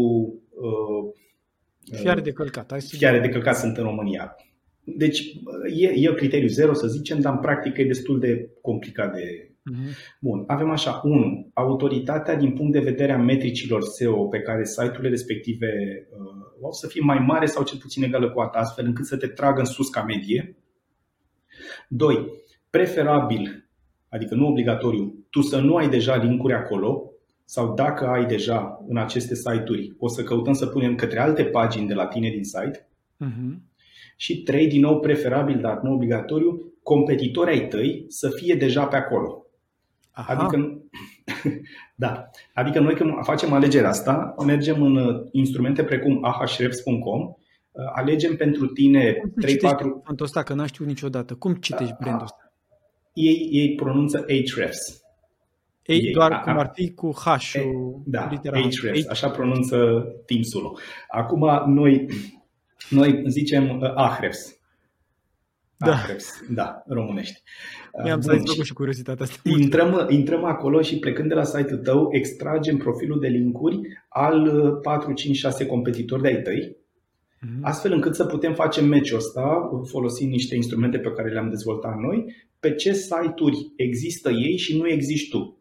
[0.50, 1.14] uh,
[1.92, 2.70] Fiare de călcat.
[2.70, 4.36] Hai să fiare de călcat sunt în România.
[4.84, 5.20] Deci
[5.76, 9.50] e, e criteriu zero, să zicem, dar în practică e destul de complicat de.
[9.72, 10.16] Uh-huh.
[10.20, 11.00] Bun, avem așa.
[11.04, 11.50] 1.
[11.54, 15.66] Autoritatea din punct de vedere a metricilor SEO pe care site-urile respective
[16.10, 19.04] uh, au să fie mai mare sau cel puțin egală cu a ta, astfel încât
[19.04, 20.56] să te tragă în sus ca medie.
[21.88, 22.26] 2.
[22.70, 23.68] Preferabil,
[24.08, 27.10] adică nu obligatoriu, tu să nu ai deja linkuri acolo,
[27.44, 31.86] sau dacă ai deja în aceste site-uri, o să căutăm să punem către alte pagini
[31.86, 32.88] de la tine din site.
[33.24, 33.56] Uh-huh.
[34.16, 38.96] Și trei, din nou preferabil, dar nu obligatoriu, competitorii ai tăi să fie deja pe
[38.96, 39.45] acolo.
[40.16, 40.32] Aha.
[40.32, 40.82] Adică,
[42.04, 48.36] da, adică noi când facem alegerea asta, mergem în uh, instrumente precum ahrefs.com, uh, alegem
[48.36, 49.18] pentru tine 3-4...
[49.60, 51.34] Brandul ăsta, că n-am știut niciodată.
[51.34, 52.52] Cum citești brandul ăsta?
[53.12, 55.04] Ei, ei pronunță Ahrefs.
[55.82, 57.54] Ei, doar a, cum ar fi cu H.
[58.04, 59.76] Da, Ahrefs, așa pronunță
[60.26, 60.78] Teams-ul.
[61.08, 62.06] Acum noi,
[62.90, 64.60] noi zicem uh, Ahrefs.
[65.78, 65.92] Da.
[65.92, 67.42] Ahrefs, da, românești.
[68.04, 69.40] Mi-am să făcut și curiozitatea asta.
[69.48, 75.12] Intrăm, intrăm acolo și plecând de la site-ul tău, extragem profilul de linkuri al 4,
[75.12, 76.76] 5, 6 competitori de-ai tăi,
[77.40, 77.64] mhm.
[77.64, 82.34] astfel încât să putem face match-ul ăsta folosind niște instrumente pe care le-am dezvoltat noi,
[82.60, 85.60] pe ce site-uri există ei și nu existi tu.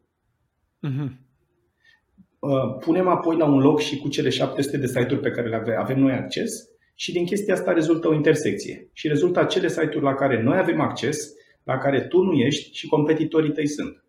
[0.88, 1.24] Uh-huh.
[2.80, 6.00] Punem apoi la un loc și cu cele 700 de site-uri pe care le avem
[6.00, 8.90] noi acces și din chestia asta rezultă o intersecție.
[8.94, 11.34] Și rezultă acele site-uri la care noi avem acces,
[11.64, 14.04] la care tu nu ești și competitorii tăi sunt.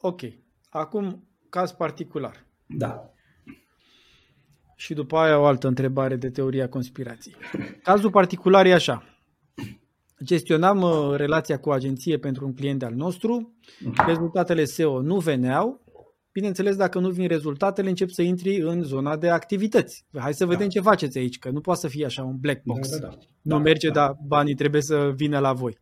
[0.00, 0.20] Ok.
[0.68, 2.46] Acum, caz particular.
[2.66, 3.10] Da.
[4.76, 7.34] Și după aia o altă întrebare de teoria conspirației.
[7.82, 9.16] Cazul particular e așa
[10.24, 13.54] gestionam uh, relația cu agenție pentru un client al nostru,
[14.06, 15.84] rezultatele SEO nu veneau,
[16.36, 20.04] bineînțeles dacă nu vin rezultatele încep să intri în zona de activități.
[20.18, 20.72] Hai să vedem da.
[20.72, 22.88] ce faceți aici, că nu poate să fie așa un black box.
[22.90, 23.18] Da, da, da.
[23.42, 23.92] Nu da, merge, da.
[23.92, 25.78] dar banii trebuie să vină la voi.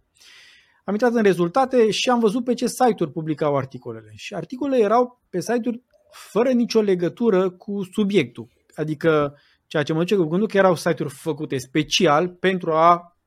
[0.84, 4.12] Am intrat în rezultate și am văzut pe ce site-uri publicau articolele.
[4.14, 8.48] Și articolele erau pe site-uri fără nicio legătură cu subiectul.
[8.74, 13.18] Adică ceea ce mă duce cu gândul că erau site-uri făcute special pentru a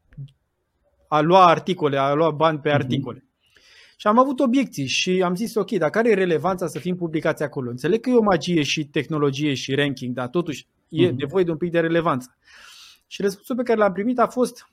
[1.07, 2.77] a lua articole, a lua bani pe mhm.
[2.77, 3.26] articole.
[3.97, 3.99] Mm-hmm.
[3.99, 7.43] Și am avut obiecții și am zis, ok, dar care e relevanța să fim publicați
[7.43, 7.69] acolo?
[7.69, 11.15] Înțeleg că e o magie și tehnologie și ranking, dar totuși e mm-hmm.
[11.15, 12.35] nevoie de un pic de relevanță.
[13.07, 14.69] Și răspunsul pe care l-am primit a fost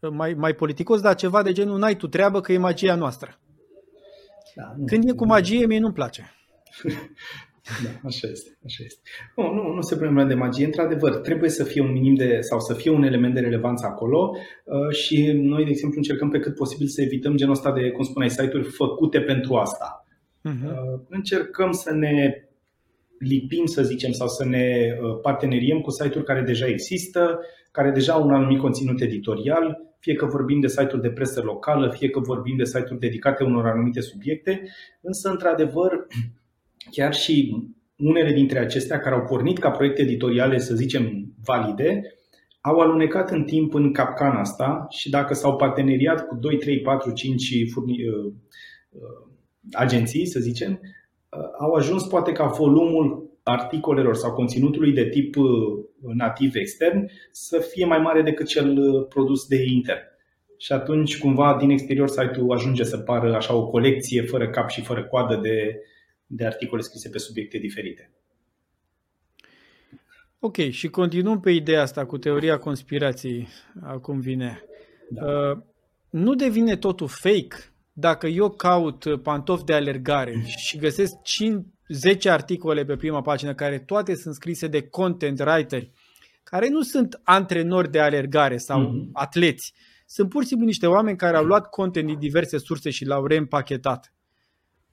[0.00, 3.38] mai, mai politicos, dar ceva de genul, n-ai tu treabă că e magia noastră.
[4.54, 6.32] Da, nu, Când e cu magie, mie nu-mi place.
[7.84, 8.58] Da, așa este.
[8.64, 9.00] Așa este.
[9.36, 10.64] Nu, nu, nu se pune de magie.
[10.64, 14.30] Într-adevăr, trebuie să fie un minim de, sau să fie un element de relevanță acolo
[14.64, 18.04] uh, și noi, de exemplu, încercăm pe cât posibil să evităm genul ăsta de, cum
[18.04, 20.06] spuneai, site-uri făcute pentru asta.
[20.48, 21.06] Uh-huh.
[21.08, 22.46] Încercăm să ne
[23.18, 27.40] lipim, să zicem, sau să ne uh, parteneriem cu site-uri care deja există,
[27.70, 31.90] care deja au un anumit conținut editorial, fie că vorbim de site-uri de presă locală,
[31.90, 34.62] fie că vorbim de site-uri dedicate unor anumite subiecte,
[35.00, 35.92] însă, într-adevăr,
[36.90, 37.56] chiar și
[37.96, 42.02] unele dintre acestea care au pornit ca proiecte editoriale, să zicem, valide,
[42.60, 47.12] au alunecat în timp în capcana asta și dacă s-au parteneriat cu 2, 3, 4,
[47.12, 48.32] 5 furni, uh,
[48.90, 49.32] uh,
[49.72, 55.46] agenții, să zicem, uh, au ajuns poate ca volumul articolelor sau conținutului de tip uh,
[56.14, 60.00] nativ extern să fie mai mare decât cel uh, produs de intern.
[60.58, 64.82] Și atunci, cumva, din exterior, site-ul ajunge să pară așa o colecție fără cap și
[64.82, 65.80] fără coadă de,
[66.26, 68.10] de articole scrise pe subiecte diferite.
[70.38, 73.48] Ok, și continuăm pe ideea asta cu teoria conspirației,
[73.82, 74.62] acum vine.
[75.10, 75.24] Da.
[75.24, 75.58] Uh,
[76.10, 77.56] nu devine totul fake
[77.92, 83.78] dacă eu caut pantofi de alergare și găsesc 5, 10 articole pe prima pagină care
[83.78, 85.92] toate sunt scrise de content writeri,
[86.42, 89.10] care nu sunt antrenori de alergare sau mm-hmm.
[89.12, 89.72] atleți,
[90.06, 93.26] sunt pur și simplu niște oameni care au luat content din diverse surse și l-au
[93.26, 94.14] reîmpachetat.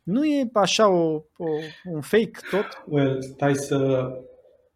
[0.03, 1.47] Nu e așa o, o,
[1.83, 2.83] un fake tot?
[2.85, 4.09] Well, stai să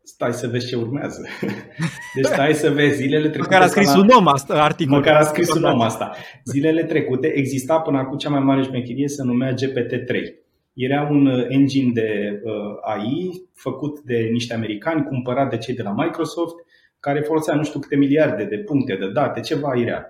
[0.08, 1.28] stai să vezi ce urmează.
[2.16, 3.54] Deci stai să vezi zilele trecute.
[3.54, 4.98] Măcar a scris un om asta, articol.
[4.98, 6.16] Măcar a scris un om asta.
[6.46, 10.46] Zilele trecute exista până acum cea mai mare șmecherie, se numea GPT-3.
[10.74, 12.52] Era un uh, engine de uh,
[12.82, 16.56] AI făcut de niște americani, cumpărat de cei de la Microsoft,
[17.00, 20.06] care folosea nu știu câte miliarde de puncte de date, ceva irea.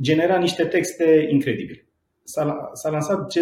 [0.00, 1.86] Genera niște texte incredibile.
[2.24, 3.32] S-a, s-a lansat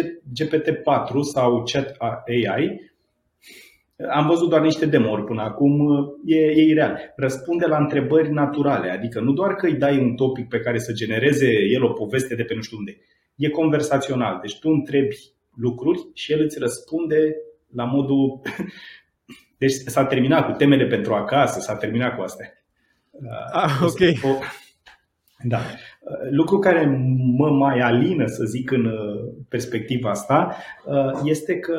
[0.41, 1.95] GPT-4 sau Chat
[2.27, 2.91] AI,
[4.11, 5.89] am văzut doar niște demo până acum,
[6.25, 7.13] e, e ireal.
[7.15, 10.91] Răspunde la întrebări naturale, adică nu doar că îi dai un topic pe care să
[10.91, 12.97] genereze el o poveste de pe nu știu unde.
[13.35, 15.15] E conversațional, deci tu întrebi
[15.55, 17.35] lucruri și el îți răspunde
[17.75, 18.41] la modul...
[19.57, 22.53] Deci s-a terminat cu temele pentru acasă, s-a terminat cu astea.
[23.51, 24.23] Ah, ok.
[24.23, 24.39] O,
[25.43, 25.59] da.
[26.29, 26.85] Lucru care
[27.37, 31.77] mă mai alină, să zic, în uh, perspectiva asta, uh, este că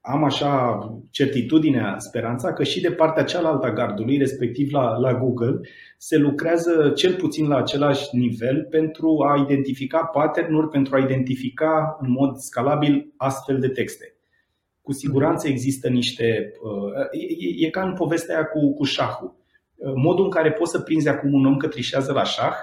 [0.00, 0.78] am așa
[1.10, 5.60] certitudinea, speranța că și de partea cealaltă a gardului, respectiv la, la Google,
[5.98, 12.10] se lucrează cel puțin la același nivel pentru a identifica pattern pentru a identifica în
[12.10, 14.14] mod scalabil astfel de texte.
[14.82, 16.52] Cu siguranță există niște.
[16.62, 17.20] Uh,
[17.58, 19.36] e, e ca în povestea aia cu, cu șahul.
[19.76, 22.54] Uh, modul în care poți să prinzi acum un om că trișează la șah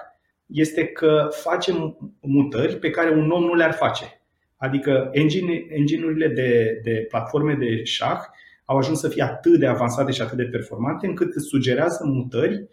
[0.46, 4.20] este că face mutări pe care un om nu le-ar face
[4.58, 8.20] Adică engine, engine-urile de, de platforme de șah
[8.66, 12.68] au ajuns să fie atât de avansate și atât de performante încât sugerează mutări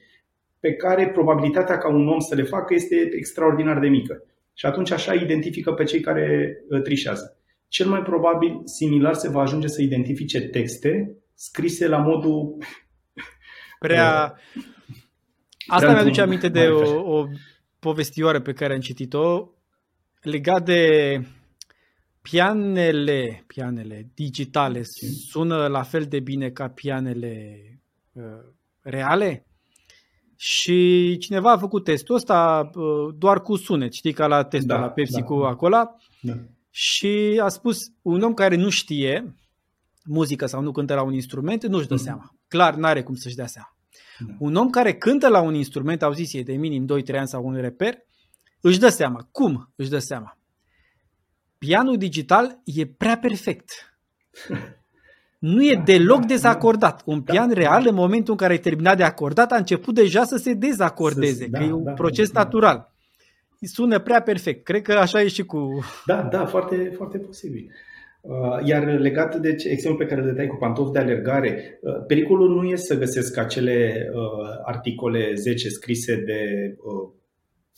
[0.60, 4.22] pe care probabilitatea ca un om să le facă este extraordinar de mică.
[4.54, 7.36] Și atunci așa identifică pe cei care uh, trișează.
[7.68, 12.56] Cel mai probabil similar se va ajunge să identifice texte scrise la modul
[13.78, 14.62] prea uh,
[15.66, 17.26] Asta mi-aduce aminte de o, o
[17.82, 19.48] povestioară pe care am citit-o
[20.20, 20.82] legat de
[22.22, 24.82] pianele, pianele digitale
[25.28, 27.58] sună la fel de bine ca pianele
[28.12, 28.22] uh,
[28.80, 29.46] reale?
[30.36, 34.80] Și cineva a făcut testul ăsta uh, doar cu sunet, știi, ca la testul da,
[34.80, 35.76] la Pepsi da, cu acolo.
[36.20, 36.34] Da.
[36.70, 39.34] Și a spus, un om care nu știe
[40.04, 42.00] muzică sau nu cântă la un instrument, nu-și dă mm.
[42.00, 42.34] seama.
[42.48, 43.76] Clar, n-are cum să-și dea seama.
[44.26, 44.34] Da.
[44.38, 47.46] Un om care cântă la un instrument, au zis ei, de minim 2-3 ani sau
[47.46, 47.94] un reper,
[48.60, 49.28] își dă seama.
[49.30, 50.36] Cum își dă seama?
[51.66, 53.70] pianul digital e prea perfect.
[55.38, 57.02] Nu e deloc da, dezacordat.
[57.04, 60.24] Un pian da, real, în momentul în care ai terminat de acordat, a început deja
[60.24, 62.92] să se dezacordeze, da, că e un da, proces da, natural.
[63.60, 64.64] Sună prea perfect.
[64.64, 65.84] Cred că așa e și cu...
[66.06, 67.70] Da, da, foarte, foarte posibil.
[68.22, 72.54] Uh, iar legat de exemplul pe care le dai cu pantofi de alergare, uh, pericolul
[72.54, 76.74] nu e să găsesc acele uh, articole 10 scrise de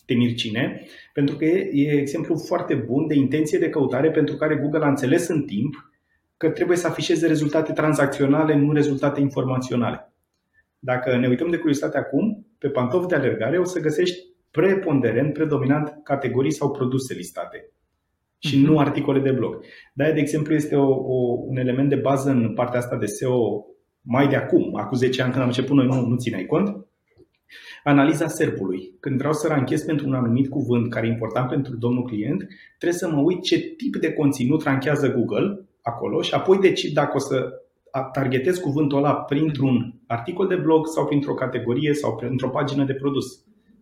[0.07, 4.57] temir cine, pentru că e, e exemplu foarte bun de intenție de căutare pentru care
[4.57, 5.93] Google a înțeles în timp
[6.37, 10.13] că trebuie să afișeze rezultate tranzacționale, nu rezultate informaționale.
[10.79, 14.19] Dacă ne uităm de curiozitate acum, pe pantofi de alergare o să găsești
[14.51, 17.69] preponderent, predominant categorii sau produse listate
[18.47, 18.81] și nu mhm.
[18.81, 19.61] articole de blog.
[19.95, 23.67] de de exemplu, este o, o, un element de bază în partea asta de SEO
[24.01, 26.87] mai de acum, acum 10 ani când am început noi nu, nu țineai cont,
[27.85, 28.97] Analiza SERP-ului.
[29.01, 32.47] Când vreau să ranchez pentru un anumit cuvânt care e important pentru domnul client,
[32.79, 37.17] trebuie să mă uit ce tip de conținut ranchează Google acolo și apoi decid dacă
[37.17, 37.49] o să
[38.13, 43.25] targetez cuvântul ăla printr-un articol de blog sau printr-o categorie sau printr-o pagină de produs,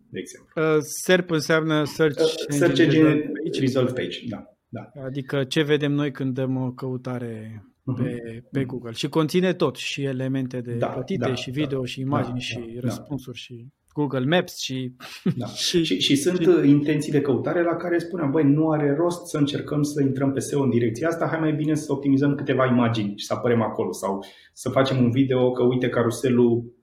[0.09, 0.63] de exemplu.
[0.63, 4.52] Uh, SERP înseamnă Search, uh, Search Engine Result Page, da.
[4.73, 5.03] Da.
[5.05, 8.03] Adică ce vedem noi când dăm o căutare uh-huh.
[8.03, 8.93] pe, pe Google.
[8.93, 12.41] Și conține tot, și elemente de da, plătite, da, și video, da, și imagini, da,
[12.41, 13.55] și da, răspunsuri, da.
[13.55, 14.95] și Google Maps și...
[15.37, 15.47] Da.
[15.67, 16.69] și, și, și sunt și...
[16.69, 20.41] intenții de căutare la care spuneam, băi, nu are rost să încercăm să intrăm pe
[20.41, 23.93] SEO în direcția asta, hai mai bine să optimizăm câteva imagini și să apărem acolo
[23.93, 26.75] sau să facem un video că uite caruselul,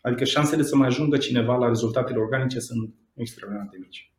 [0.00, 4.12] adică șansele să mai ajungă cineva la rezultatele organice sunt extraordinar de mici.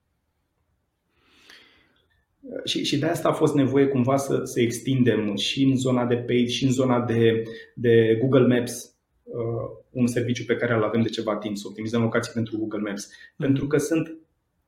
[2.64, 6.16] Și, și de asta a fost nevoie cumva să, să extindem și în zona de
[6.16, 7.44] paid și în zona de,
[7.76, 12.02] de Google Maps uh, un serviciu pe care îl avem de ceva timp, să optimizăm
[12.02, 13.08] locații pentru Google Maps.
[13.08, 13.36] Mm-hmm.
[13.38, 14.18] Pentru că sunt,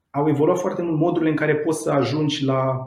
[0.09, 2.77] au evoluat foarte mult modurile în care poți să ajungi la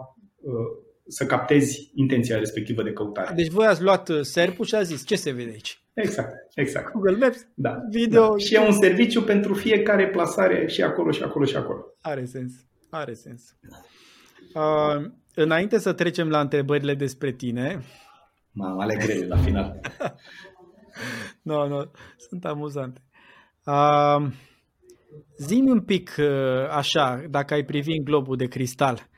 [0.40, 3.34] uh, să captezi intenția respectivă de căutare.
[3.34, 5.82] Deci voi ați luat uh, serpul și a zis ce se vede aici?
[5.94, 6.92] Exact, exact.
[6.92, 8.28] Google Maps, da, video.
[8.28, 8.36] Da.
[8.36, 11.84] Și e un serviciu pentru fiecare plasare și acolo și acolo și acolo.
[12.00, 12.52] Are sens,
[12.90, 13.56] are sens.
[14.54, 17.82] Uh, înainte să trecem la întrebările despre tine.
[18.52, 19.80] Mamă, ale grele la final.
[21.42, 21.82] nu, no, nu, no,
[22.16, 23.00] sunt amuzante.
[23.66, 24.26] Uh,
[25.38, 29.08] Zi-mi un pic uh, așa, dacă ai privi în globul de cristal.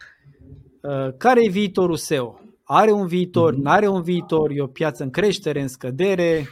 [0.82, 2.40] Uh, care e viitorul SEO?
[2.62, 3.54] Are un viitor?
[3.54, 4.50] Nu are un viitor?
[4.50, 6.44] E o piață în creștere, în scădere?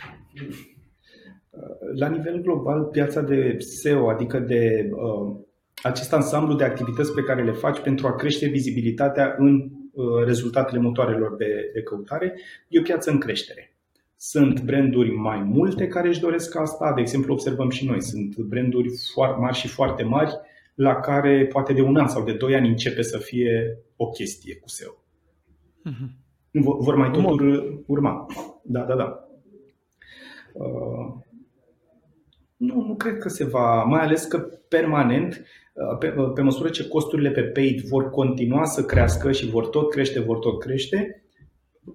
[1.94, 5.36] La nivel global, piața de SEO, adică de uh,
[5.84, 10.80] acest ansamblu de activități pe care le faci pentru a crește vizibilitatea în uh, rezultatele
[10.80, 12.34] motoarelor de, de căutare,
[12.68, 13.76] e o piață în creștere.
[14.16, 18.88] Sunt branduri mai multe care își doresc asta, de exemplu observăm și noi, sunt branduri
[19.12, 20.32] foarte mari și foarte mari
[20.74, 24.56] la care poate de un an sau de doi ani începe să fie o chestie
[24.56, 24.92] cu SEO.
[25.90, 26.22] Uh-huh.
[26.78, 27.40] Vor mai tot
[27.86, 28.26] urma.
[28.62, 29.28] Da, da, da.
[30.52, 31.14] Uh,
[32.56, 35.63] nu, nu cred că se va, mai ales că permanent Uh,
[35.98, 39.90] pe, uh, pe măsură ce costurile pe paid vor continua să crească și vor tot
[39.90, 41.24] crește, vor tot crește,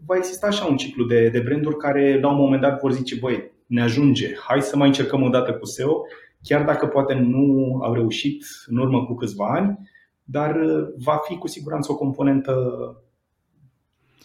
[0.06, 3.16] va exista așa un ciclu de, de branduri care la un moment dat vor zice,
[3.20, 6.02] băi, ne ajunge, hai să mai încercăm o dată cu SEO,
[6.44, 9.90] chiar dacă poate nu au reușit în urmă cu câțiva ani,
[10.24, 12.54] dar uh, va fi cu siguranță o componentă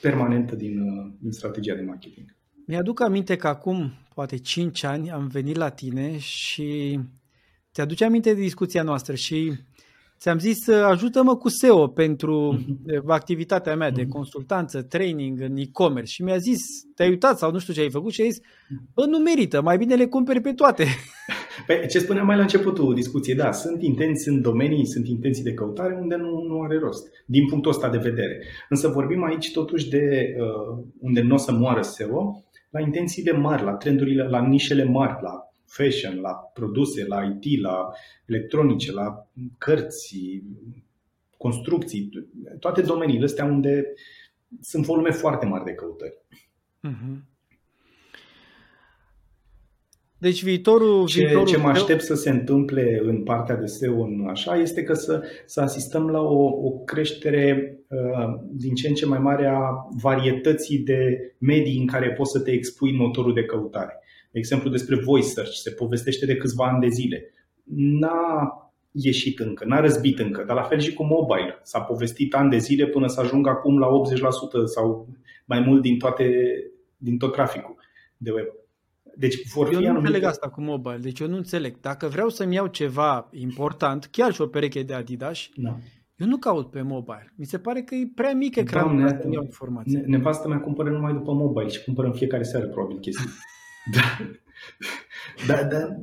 [0.00, 0.80] permanentă din,
[1.20, 2.36] din strategia de marketing.
[2.66, 7.00] Mi-aduc aminte că acum, poate 5 ani, am venit la tine și
[7.74, 9.52] Ți-aduce aminte de discuția noastră și
[10.18, 13.06] ți-am zis ajută-mă cu SEO pentru uh-huh.
[13.06, 14.10] activitatea mea de mhm.
[14.10, 16.60] consultanță, training în e-commerce și mi-a zis,
[16.94, 18.40] te-ai uitat sau nu știu ce ai făcut și ai zis,
[18.94, 20.84] bă, nu merită, mai bine le cumperi pe toate.
[21.66, 25.54] Păi, ce spuneam mai la începutul discuției, da, sunt intenții, sunt domenii, sunt intenții de
[25.54, 28.42] căutare unde nu, nu are rost, din punctul ăsta de vedere.
[28.68, 33.64] Însă vorbim aici totuși de uh, unde nu o să moară SEO, la intențiile mari,
[33.64, 37.90] la trendurile, la nișele mari, la fashion, la produse, la IT, la
[38.26, 40.42] electronice, la cărți,
[41.36, 42.10] construcții,
[42.58, 43.92] toate domeniile astea unde
[44.60, 46.18] sunt volume foarte mari de căutări.
[46.88, 47.32] Uh-huh.
[50.18, 51.06] Deci viitorul...
[51.06, 54.82] Ce, viitorul ce mă aștept să se întâmple în partea de SEO în așa este
[54.82, 59.46] că să, să asistăm la o, o creștere uh, din ce în ce mai mare
[59.46, 59.60] a
[60.02, 63.98] varietății de medii în care poți să te expui în motorul de căutare.
[64.34, 67.32] De exemplu, despre voice search se povestește de câțiva ani de zile.
[67.74, 68.52] N-a
[68.90, 71.60] ieșit încă, n-a răzbit încă, dar la fel și cu mobile.
[71.62, 73.90] S-a povestit ani de zile până să ajungă acum la 80%
[74.64, 75.08] sau
[75.44, 76.34] mai mult din, toate,
[76.96, 77.76] din tot traficul
[78.16, 78.46] de web.
[79.16, 80.06] Deci vor eu fi nu anumite...
[80.06, 81.80] înțeleg asta cu mobile, deci eu nu înțeleg.
[81.80, 85.76] Dacă vreau să-mi iau ceva important, chiar și o pereche de Adidas, da.
[86.16, 87.32] eu nu caut pe mobile.
[87.36, 90.02] Mi se pare că e prea mic ecranul ca să iau informații.
[90.06, 93.28] Nevastă mea cumpără numai după mobile și cumpără în fiecare seară probabil chestii.
[93.92, 94.18] Da.
[95.46, 95.96] Da, da.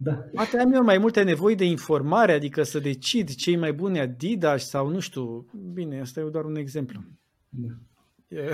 [0.00, 0.12] Da.
[0.12, 4.68] Poate am eu mai multe nevoi de informare, adică să decid cei mai buni Adidas
[4.68, 5.46] sau nu știu.
[5.72, 7.00] Bine, asta e doar un exemplu.
[7.48, 7.68] Da.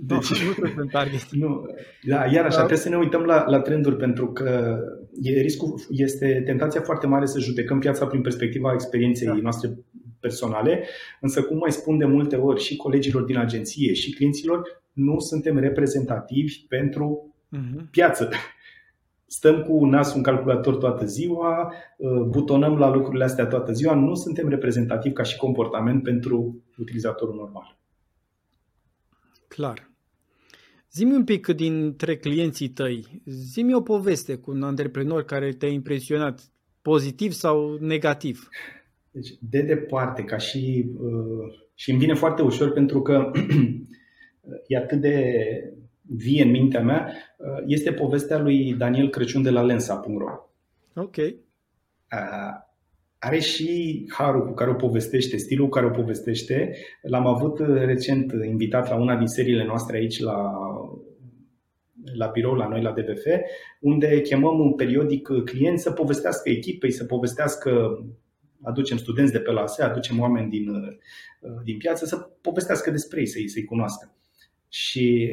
[0.00, 1.30] Deci, nu, nu sunt target.
[1.30, 1.66] Nu.
[2.02, 2.56] Da, iar așa, da.
[2.56, 4.78] trebuie să ne uităm la, la trenduri pentru că
[5.22, 9.34] e riscul, este tentația foarte mare să judecăm piața prin perspectiva experienței da.
[9.34, 9.78] noastre
[10.20, 10.86] personale,
[11.20, 15.58] însă cum mai spun de multe ori și colegilor din agenție și clienților, nu suntem
[15.58, 17.90] reprezentativi pentru uh-huh.
[17.90, 18.28] piață.
[19.26, 24.14] Stăm cu nasul în calculator toată ziua, uh, butonăm la lucrurile astea toată ziua, nu
[24.14, 27.78] suntem reprezentativi ca și comportament pentru utilizatorul normal.
[29.48, 29.90] Clar.
[30.92, 36.52] Zimi un pic dintre clienții tăi, zimi o poveste cu un antreprenor care te-a impresionat,
[36.82, 38.48] pozitiv sau negativ.
[39.10, 40.90] Deci, de departe, ca și.
[40.98, 43.30] Uh, și îmi vine foarte ușor pentru că
[44.66, 45.34] e atât de
[46.16, 47.12] vie în mintea mea,
[47.66, 50.50] este povestea lui Daniel Crăciun de la Lensa.ro.
[50.94, 51.16] Ok.
[53.18, 56.76] Are și harul cu care o povestește, stilul cu care o povestește.
[57.02, 60.52] L-am avut recent invitat la una din seriile noastre aici la
[62.14, 63.26] la birou la noi la DVF,
[63.80, 68.04] unde chemăm un periodic clienți să povestească echipei, să povestească
[68.62, 70.98] aducem studenți de pe la ASE, aducem oameni din,
[71.64, 74.14] din piață să povestească despre ei, să-i, să-i cunoască.
[74.68, 75.28] Și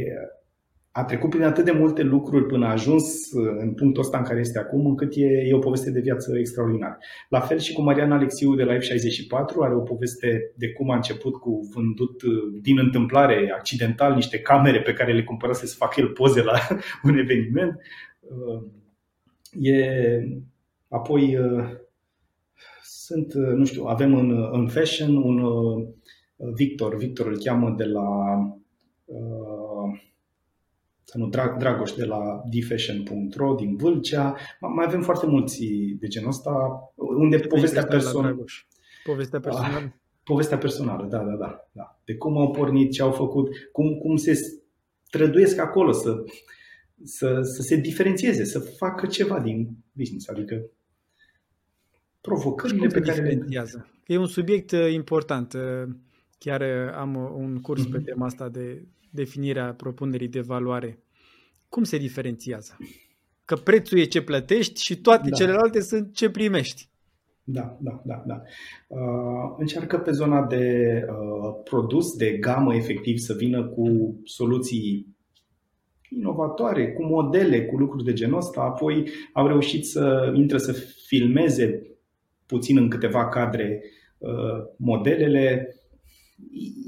[0.98, 4.40] a trecut prin atât de multe lucruri până a ajuns în punctul ăsta în care
[4.40, 6.98] este acum, încât e, e o poveste de viață extraordinară.
[7.30, 10.96] La fel și cu Mariana Alexiu de la F64, are o poveste de cum a
[10.96, 12.22] început cu vândut
[12.62, 16.60] din întâmplare, accidental, niște camere pe care le cumpărase să facă el poze la
[17.04, 17.82] un eveniment.
[19.60, 19.84] E,
[20.88, 21.38] apoi
[23.08, 25.40] sunt, nu știu, avem în, în fashion un
[26.54, 28.06] Victor, Victor îl cheamă de la
[31.04, 34.36] să nu, Drag, Dragoș de la dfashion.ro din Vâlcea.
[34.60, 35.66] Mai avem foarte mulți
[36.00, 36.52] de genul ăsta,
[36.96, 38.44] unde Ce povestea personală...
[39.04, 39.76] Povestea personală?
[39.76, 39.92] Ah,
[40.24, 42.00] povestea personală, da, da, da, da.
[42.06, 44.34] De cum au pornit, ce au făcut, cum, cum se
[45.04, 46.24] străduiesc acolo să,
[47.04, 50.70] să, să se diferențieze, să facă ceva din business, adică
[52.28, 53.88] provocările pe care diferențiază?
[54.06, 54.16] Le...
[54.16, 55.54] E un subiect uh, important.
[55.54, 55.94] Uh,
[56.40, 57.92] chiar uh, am un curs mm-hmm.
[57.92, 58.06] pe mhm.
[58.06, 61.00] tema asta de definirea propunerii de valoare,
[61.70, 62.78] cum se diferențiază?
[63.46, 65.36] Că prețul e ce plătești și toate da.
[65.36, 66.90] celelalte sunt ce primești.
[67.44, 68.24] Da, da, da.
[68.28, 68.42] da.
[68.88, 75.16] Uh, încearcă pe zona de uh, produs, de gamă, efectiv, să vină cu soluții
[76.10, 78.62] inovatoare, cu modele, cu lucruri de genul ăsta.
[78.62, 80.72] Apoi au reușit să intre să
[81.06, 81.97] filmeze
[82.48, 83.84] puțin în câteva cadre
[84.18, 85.76] uh, modelele,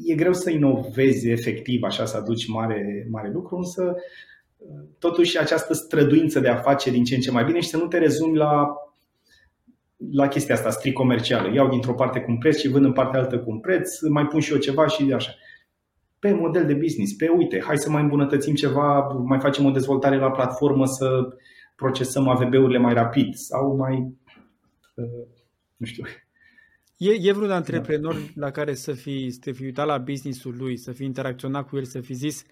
[0.05, 3.95] e greu să inovezi efectiv, așa să aduci mare, mare lucru, însă
[4.99, 7.87] totuși această străduință de a face din ce în ce mai bine și să nu
[7.87, 8.75] te rezumi la,
[10.11, 11.53] la chestia asta strict comercială.
[11.53, 14.25] Iau dintr-o parte cu un preț și vând în partea altă cu un preț, mai
[14.25, 15.31] pun și eu ceva și așa.
[16.19, 20.17] Pe model de business, pe uite, hai să mai îmbunătățim ceva, mai facem o dezvoltare
[20.17, 21.37] la platformă să
[21.75, 24.13] procesăm AVB-urile mai rapid sau mai,
[25.79, 26.03] nu știu,
[26.99, 28.45] E, e vreun antreprenor da.
[28.45, 31.77] la care să fi, să te fi uitat la businessul lui, să fi interacționat cu
[31.77, 32.43] el, să fi zis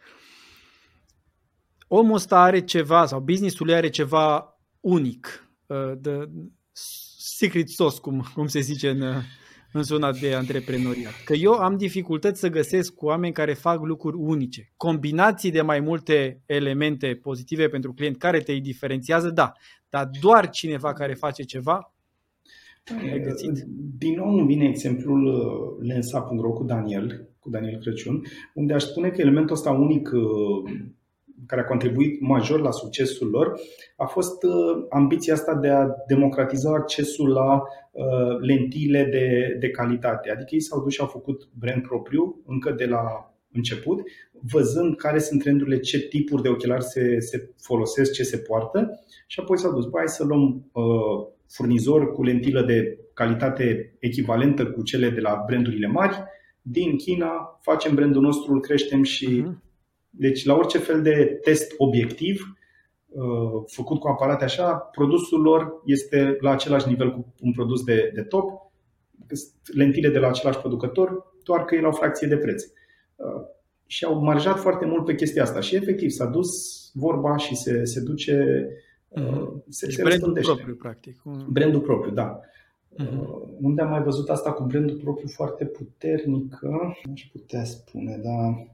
[1.88, 6.24] omul ăsta are ceva sau businessul lui are ceva unic, uh, the
[7.14, 9.02] secret sauce, cum, cum se zice în,
[9.72, 11.14] în zona de antreprenoriat.
[11.26, 14.74] Că eu am dificultăți să găsesc cu oameni care fac lucruri unice.
[14.78, 19.52] Combinații de mai multe elemente pozitive pentru client care te diferențiază, da,
[19.90, 21.97] dar doar cineva care face ceva
[22.96, 23.64] ai găsit?
[23.98, 28.22] Din nou îmi vine exemplul uh, lensa.ro cu Daniel, cu Daniel Crăciun,
[28.54, 30.72] unde aș spune că elementul ăsta unic uh,
[31.46, 33.60] care a contribuit major la succesul lor
[33.98, 37.64] a fost uh, ambiția asta de a democratiza accesul la
[38.42, 40.32] lentile de, de calitate.
[40.32, 44.02] Adică ei s-au dus și au făcut brand propriu încă de la început,
[44.52, 49.40] văzând care sunt trendurile, ce tipuri de ochelari se, se folosesc, ce se poartă și
[49.40, 54.84] apoi s-au dus, băi, hai să luăm uh, furnizor cu lentilă de calitate echivalentă cu
[54.84, 56.24] cele de la brandurile mari.
[56.62, 59.44] Din China facem brandul nostru, îl creștem și.
[59.44, 59.66] Uh-huh.
[60.10, 62.58] Deci, la orice fel de test obiectiv
[63.08, 68.12] uh, făcut cu aparate așa, produsul lor este la același nivel cu un produs de,
[68.14, 68.50] de top,
[69.74, 72.64] lentile de la același producător, doar că e la o fracție de preț.
[72.64, 76.50] Uh, și au marjat foarte mult pe chestia asta și efectiv s-a dus
[76.94, 78.68] vorba și se, se duce
[79.12, 79.64] Uh-huh.
[79.70, 81.22] Se, deci se brandul propriu, practic.
[81.50, 82.40] Brandul propriu, da.
[82.40, 83.60] Uh-huh.
[83.62, 86.60] Unde am mai văzut asta cu brandul propriu foarte puternic,
[87.14, 88.68] aș putea spune, da.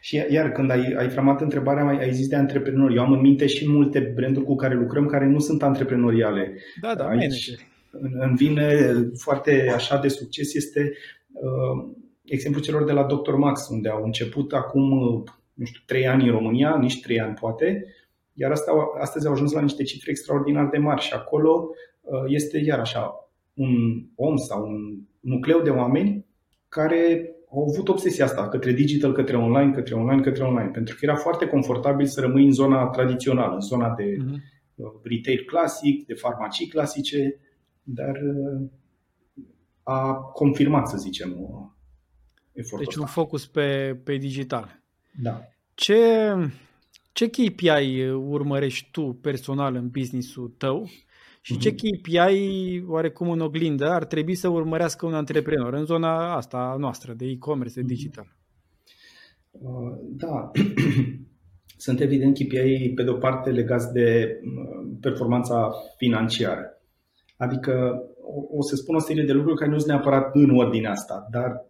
[0.00, 2.94] Și iar când ai, ai framat întrebarea, ai, ai zis de antreprenori.
[2.94, 6.54] Eu am în minte și multe branduri cu care lucrăm care nu sunt antreprenoriale.
[6.80, 7.50] Da, da, Aici,
[7.90, 10.92] în, în vine foarte așa de succes este
[11.32, 11.92] uh,
[12.24, 13.32] exemplul celor de la Dr.
[13.32, 15.24] Max, unde au început acum
[15.60, 17.84] nu știu, trei ani în România, nici trei ani poate,
[18.32, 22.58] iar asta, astăzi au ajuns la niște cifre extraordinar de mari și acolo uh, este
[22.58, 23.72] iar așa un
[24.14, 26.26] om sau un nucleu de oameni
[26.68, 31.04] care au avut obsesia asta către digital, către online, către online, către online, pentru că
[31.04, 35.02] era foarte confortabil să rămâi în zona tradițională, în zona de uh-huh.
[35.02, 37.40] retail clasic, de farmacii clasice,
[37.82, 38.68] dar uh,
[39.82, 41.28] a confirmat, să zicem,
[42.52, 44.79] efortul Deci un focus pe, pe digital.
[45.10, 45.40] Da.
[45.74, 46.32] Ce,
[47.12, 50.88] ce KPI urmărești tu personal în businessul tău
[51.42, 56.76] Și ce KPI, oarecum în oglindă, ar trebui să urmărească un antreprenor în zona asta
[56.78, 58.36] noastră de e-commerce, de digital?
[59.50, 60.50] Uh, da,
[61.84, 66.80] sunt evident KPI pe de o parte legați de uh, performanța financiară.
[67.36, 68.02] Adică
[68.50, 71.66] o să spun o serie de lucruri care nu sunt neapărat în ordinea asta, dar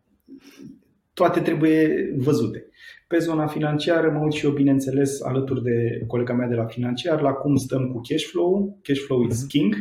[1.13, 2.67] toate trebuie văzute.
[3.11, 7.21] Pe zona financiară mă uit și eu, bineînțeles, alături de colega mea de la financiar,
[7.21, 8.79] la cum stăm cu cash flow.
[8.83, 9.49] Cash flow is mhm.
[9.49, 9.75] king.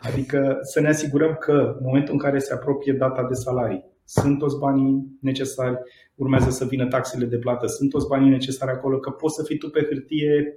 [0.00, 4.38] Adică să ne asigurăm că în momentul în care se apropie data de salarii, sunt
[4.38, 5.76] toți banii necesari,
[6.14, 9.58] urmează să vină taxele de plată, sunt toți banii necesari acolo, că poți să fii
[9.58, 10.56] tu pe hârtie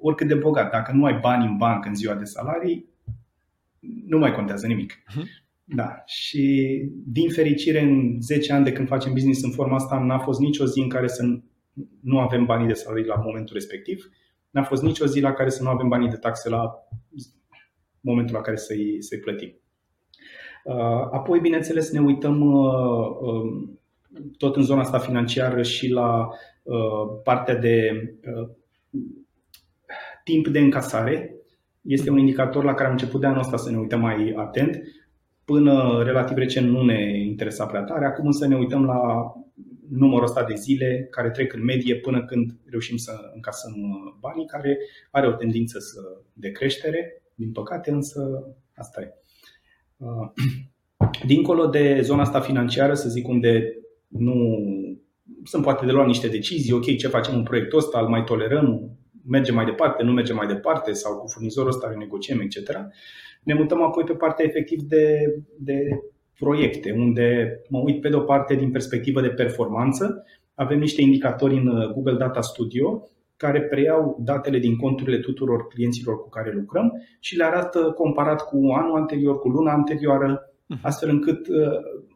[0.00, 0.70] oricât de bogat.
[0.70, 2.88] Dacă nu ai bani în bancă în ziua de salarii,
[4.06, 4.92] nu mai contează nimic.
[4.92, 5.43] Uh-huh.
[5.64, 10.18] Da, și din fericire în 10 ani de când facem business în forma asta n-a
[10.18, 11.22] fost nicio zi în care să
[12.00, 14.10] nu avem banii de salarii la momentul respectiv.
[14.50, 16.72] N-a fost nicio zi la care să nu avem banii de taxe la
[18.00, 19.54] momentul la care să-i, să-i plătim.
[20.64, 23.78] Uh, apoi, bineînțeles, ne uităm uh, um,
[24.36, 26.28] tot în zona asta financiară și la
[26.62, 28.04] uh, partea de
[30.24, 31.34] timp de încasare.
[31.80, 34.82] Este un indicator la care am început de anul ăsta să ne uităm mai atent.
[35.44, 39.32] Până relativ recent nu ne interesa prea tare, acum însă ne uităm la
[39.90, 43.72] numărul ăsta de zile care trec în medie până când reușim să încasăm
[44.20, 44.78] banii, care
[45.10, 46.00] are o tendință să
[46.32, 48.20] de creștere, din păcate, însă
[48.74, 49.14] asta e.
[49.96, 50.30] Uh,
[51.32, 53.78] dincolo de zona asta financiară, să zic, unde
[54.08, 54.34] nu
[55.44, 58.93] sunt poate de luat niște decizii, ok, ce facem în proiectul ăsta, îl mai tolerăm,
[59.26, 62.70] mergem mai departe, nu mergem mai departe sau cu furnizorul ăsta renegociem, etc.
[63.42, 65.88] Ne mutăm apoi pe partea efectiv de, de
[66.38, 70.24] proiecte, unde mă uit pe de o parte din perspectivă de performanță.
[70.54, 76.20] Avem niște indicatori în uh, Google Data Studio care preiau datele din conturile tuturor clienților
[76.20, 80.80] cu care lucrăm și le arată comparat cu anul anterior, cu luna anterioară, mhm.
[80.82, 81.56] astfel încât uh,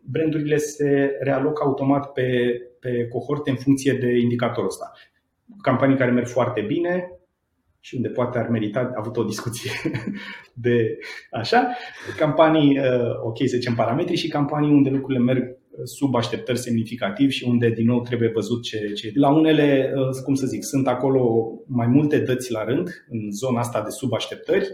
[0.04, 4.92] brandurile se realocă automat pe, pe cohorte în funcție de indicatorul ăsta.
[5.62, 7.12] Campanii care merg foarte bine
[7.80, 9.70] și unde poate ar merita avut o discuție
[10.64, 10.98] de
[11.30, 11.76] așa,
[12.16, 17.44] campanii, uh, ok, să zicem parametri și campanii unde lucrurile merg sub așteptări semnificativ și
[17.48, 19.10] unde din nou trebuie văzut ce, ce.
[19.14, 23.60] La unele, uh, cum să zic, sunt acolo mai multe dăți la rând, în zona
[23.60, 24.68] asta de sub așteptări,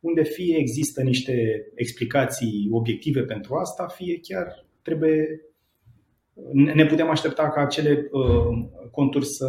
[0.00, 5.42] unde fie există niște explicații obiective pentru asta, fie chiar trebuie
[6.52, 9.46] ne putem aștepta ca acele uh, conturi să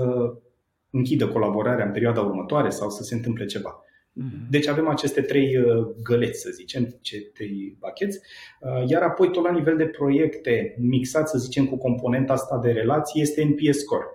[0.91, 3.83] închidă colaborarea în perioada următoare sau să se întâmple ceva.
[4.13, 4.47] Mhm.
[4.49, 8.19] Deci avem aceste trei uh, găleți, să zicem, ce trei bacheți,
[8.61, 12.71] uh, iar apoi tot la nivel de proiecte mixat, să zicem, cu componenta asta de
[12.71, 14.05] relații, este NPS score.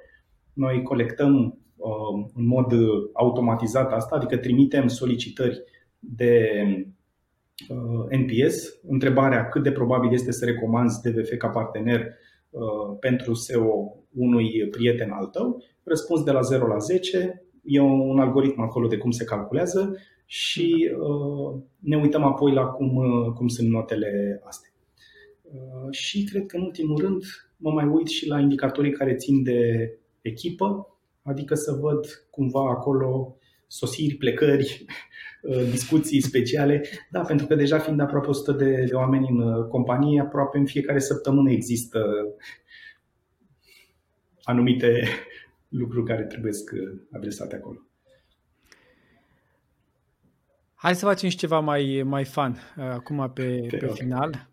[0.53, 2.73] Noi colectăm uh, în mod
[3.13, 5.65] automatizat asta, adică trimitem solicitări
[5.99, 6.51] de
[8.11, 12.15] NPS, întrebarea cât de probabil este să recomanzi DVF ca partener
[13.01, 18.61] pentru SEO unui prieten al tău, răspuns de la 0 la 10, e un algoritm
[18.61, 19.97] acolo de cum se calculează
[20.27, 24.71] și uh, ne uităm apoi la cum, uh, cum sunt notele astea.
[25.43, 27.23] Uh, și cred că în ultimul rând
[27.57, 29.91] mă mai uit și la indicatorii care țin de
[30.21, 33.37] echipă, adică să văd cumva acolo
[33.67, 34.85] sosiri, plecări,
[35.71, 36.85] discuții speciale.
[37.11, 40.99] Da, pentru că deja fiind aproape 100 de, de oameni în companie, aproape în fiecare
[40.99, 42.01] săptămână există
[44.45, 45.09] anumite
[45.81, 46.53] lucruri care trebuie
[47.13, 47.79] adresate acolo.
[50.75, 54.49] Hai să facem și ceva mai, mai fun uh, acum pe, pe, pe final.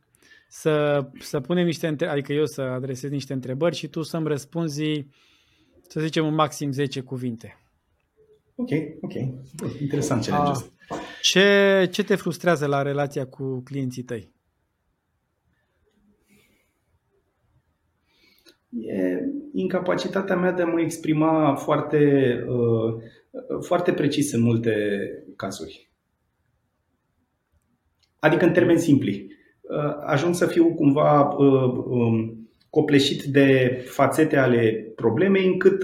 [0.47, 5.05] Să, să punem niște întrebări, adică eu să adresez niște întrebări și tu să-mi răspunzi,
[5.87, 7.57] să zicem, în maxim 10 cuvinte.
[8.55, 8.69] Ok,
[9.01, 9.13] ok.
[9.81, 14.33] Interesant challenge uh, ce, ce te frustrează la relația cu clienții tăi?
[18.69, 19.10] E
[19.53, 22.93] incapacitatea mea de a mă exprima foarte, uh,
[23.61, 24.73] foarte precis în multe
[25.35, 25.91] cazuri.
[28.19, 29.27] Adică în termeni simpli.
[29.61, 35.83] Uh, ajung să fiu cumva uh, um, copleșit de fațete ale problemei încât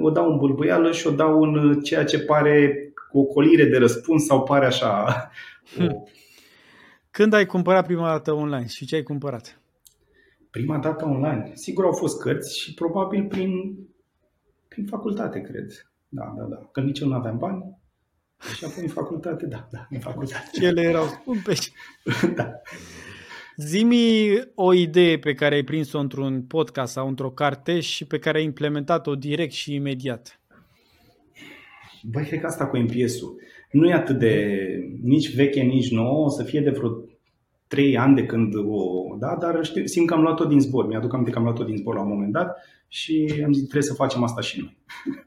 [0.00, 3.78] o dau în bâlbâială și o dau în ceea ce pare cu o colire de
[3.78, 5.30] răspuns sau pare așa.
[5.74, 6.08] Hmm.
[7.10, 9.60] Când ai cumpărat prima dată online și ce ai cumpărat?
[10.56, 11.50] Prima dată online.
[11.54, 13.50] Sigur au fost cărți și probabil prin,
[14.68, 15.90] prin facultate, cred.
[16.08, 16.68] Da, da, da.
[16.72, 17.76] Că nici eu nu aveam bani.
[18.56, 20.50] Și apoi în facultate, da, da, în facultate.
[20.54, 21.52] Și ele erau scumpe.
[22.36, 22.52] da.
[23.56, 28.38] Zimi o idee pe care ai prins-o într-un podcast sau într-o carte și pe care
[28.38, 30.40] ai implementat-o direct și imediat.
[32.02, 34.56] Băi, cred că asta cu MPS-ul nu e atât de
[35.02, 36.90] nici veche, nici nouă, o să fie de vreo
[37.66, 39.16] trei ani de când o...
[39.18, 40.86] Da, dar știu, simt că am luat-o din zbor.
[40.86, 42.56] Mi-aduc aminte că am luat-o din zbor la un moment dat
[42.88, 44.76] și am zis trebuie să facem asta și noi.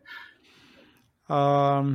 [1.30, 1.92] Uh,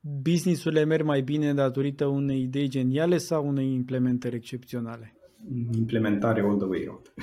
[0.00, 5.14] businessurile merg mai bine datorită unei idei geniale sau unei implementări excepționale?
[5.78, 7.12] Implementare all the way round.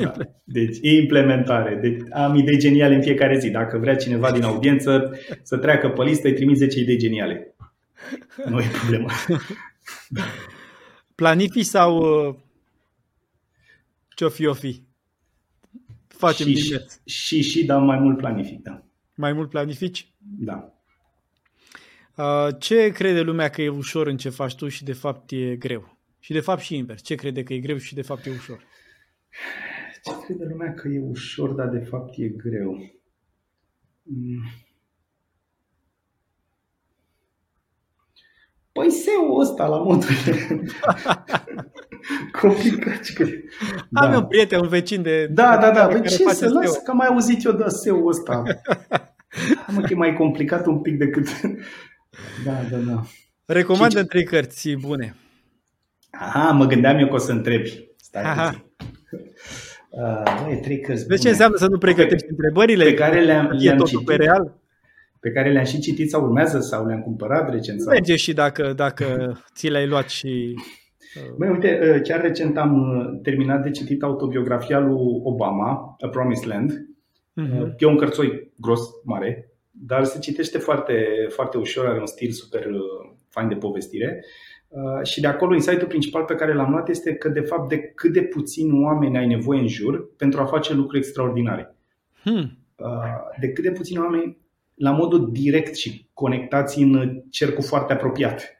[0.00, 0.12] Da.
[0.44, 1.78] Deci, implementare.
[1.80, 3.50] Deci, am idei geniale în fiecare zi.
[3.50, 7.54] Dacă vrea cineva din audiență să treacă pe listă, îi trimit 10 idei geniale.
[8.48, 9.08] Nu e problemă.
[11.14, 11.96] Planifici sau
[12.28, 12.34] uh,
[14.14, 14.82] ce-o fi, o fi?
[16.06, 18.82] Facem și, și, și, și, dar mai mult planific, da.
[19.14, 20.12] Mai mult planifici?
[20.18, 20.74] Da.
[22.16, 25.56] Uh, ce crede lumea că e ușor în ce faci tu și de fapt e
[25.56, 25.96] greu?
[26.18, 27.02] Și de fapt și invers.
[27.02, 28.64] Ce crede că e greu și de fapt e ușor?
[30.04, 32.92] Ce crede lumea că e ușor, dar de fapt e greu?
[34.02, 34.42] Mm.
[38.78, 40.08] Păi SEO ăsta la modul
[42.40, 43.00] complicat.
[43.88, 44.00] Da.
[44.00, 45.26] Am un prieten, un vecin de...
[45.26, 45.86] Da, da, da.
[45.86, 46.76] Păi ce să las?
[46.76, 48.42] Că am mai auzit eu de SEO ăsta.
[49.66, 51.40] Am că e mai complicat un pic decât...
[52.44, 53.02] Da, da, da.
[53.44, 54.06] Recomandă ce...
[54.06, 55.16] trei cărți bune.
[56.10, 57.88] Aha, mă gândeam eu că o să întrebi.
[57.96, 58.64] Stai Aha.
[59.90, 62.84] Uh, băi, trei cărți De ce înseamnă să nu pregătești întrebările?
[62.84, 64.04] Pe care le-am, e le-am citit.
[64.04, 64.63] pe real?
[65.24, 67.80] Pe care le-am și citit sau urmează sau le-am cumpărat recent?
[67.80, 67.92] Sau...
[67.92, 70.54] Merge și dacă, dacă ți le-ai luat și...
[71.16, 76.08] Uh, băi, uite, uh, chiar recent am uh, terminat de citit autobiografia lui Obama, A
[76.08, 76.70] Promised Land.
[76.72, 77.74] Uh-huh.
[77.78, 82.66] E un cărțoi gros, mare, dar se citește foarte, foarte ușor, are un stil super
[83.28, 84.24] fain de povestire.
[84.68, 87.78] Uh, și de acolo insightul principal pe care l-am luat este că de fapt de
[87.80, 91.76] cât de puțini oameni ai nevoie în jur pentru a face lucruri extraordinare.
[92.22, 92.58] Hmm.
[92.76, 94.42] Uh, de cât de puțini oameni
[94.74, 98.56] la modul direct și conectați în cercul foarte apropiat.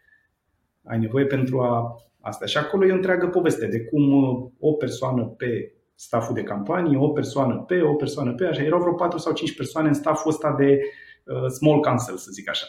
[0.84, 2.46] Ai nevoie pentru a asta.
[2.46, 6.98] Și acolo e o întreagă poveste de cum uh, o persoană pe staful de campanie,
[6.98, 10.30] o persoană pe, o persoană pe, așa, erau vreo 4 sau 5 persoane în staful
[10.30, 10.80] ăsta de
[11.24, 12.66] uh, small council, să zic așa.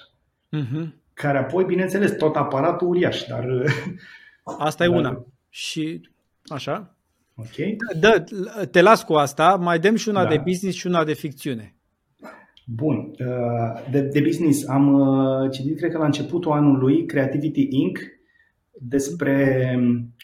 [0.57, 3.45] Uh-huh care apoi, bineînțeles, tot aparatul uriaș, dar...
[4.69, 4.97] Asta e dar...
[4.97, 5.25] una.
[5.49, 6.09] Și
[6.45, 6.95] așa?
[7.35, 7.55] Ok.
[7.99, 8.23] Da,
[8.71, 10.29] te las cu asta, mai dăm și una da.
[10.29, 11.74] de business și una de ficțiune.
[12.65, 13.11] Bun.
[13.19, 17.99] Uh, de, de business am uh, citit, cred că la începutul anului, Creativity Inc.,
[18.79, 19.75] despre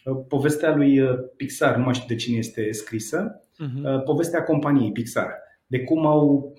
[0.06, 1.02] uh, povestea lui
[1.38, 4.04] Pixar, nu mai știu de cine este scrisă, uh-huh.
[4.06, 5.34] povestea companiei Pixar,
[5.68, 6.54] de cum au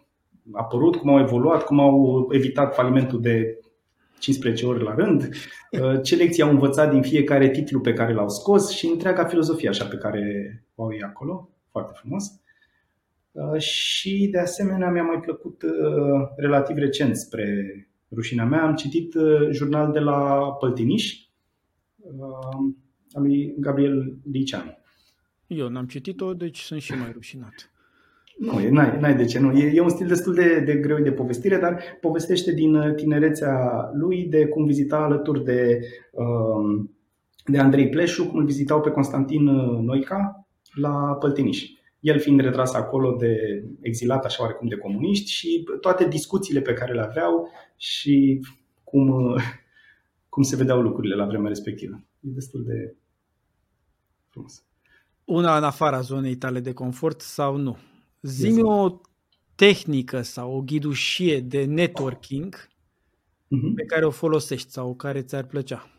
[0.52, 3.58] apărut, cum au evoluat, cum au evitat falimentul de
[4.18, 5.28] 15 ore la rând,
[5.70, 9.68] uh, ce lecții au învățat din fiecare titlu pe care l-au scos și întreaga filozofie
[9.68, 10.22] așa pe care
[10.74, 11.48] o au ei acolo.
[11.70, 12.41] Foarte frumos.
[13.32, 17.74] Uh, și de asemenea mi-a mai plăcut uh, relativ recent spre
[18.10, 19.14] rușinea mea, am citit
[19.50, 21.16] jurnal de la Păltiniș
[23.12, 24.78] al lui Gabriel Liceanu.
[25.46, 27.72] Eu n-am citit-o, deci sunt și mai rușinat.
[28.38, 29.52] Nu, n-ai, n-ai de ce nu.
[29.52, 33.90] E, e un stil destul de, de greu de povestire, dar povestește din uh, tinerețea
[33.92, 35.80] lui de cum vizita alături de,
[36.10, 36.96] um,
[37.44, 41.70] de Andrei Pleșu, cum îl vizitau pe Constantin uh, Noica la Păltiniș.
[42.02, 43.36] El fiind retras acolo de
[43.80, 48.40] exilat, așa oarecum, de comuniști și toate discuțiile pe care le aveau și
[48.84, 49.42] cum, uh,
[50.34, 52.04] cum se vedeau lucrurile la vremea respectivă.
[52.20, 52.94] E destul de
[54.28, 54.64] frumos.
[55.24, 57.76] Una în afara zonei tale de confort sau nu?
[58.20, 59.00] Zimi o
[59.54, 63.74] tehnică sau o ghidușie de networking uh-huh.
[63.74, 65.91] pe care o folosești sau care ți-ar plăcea.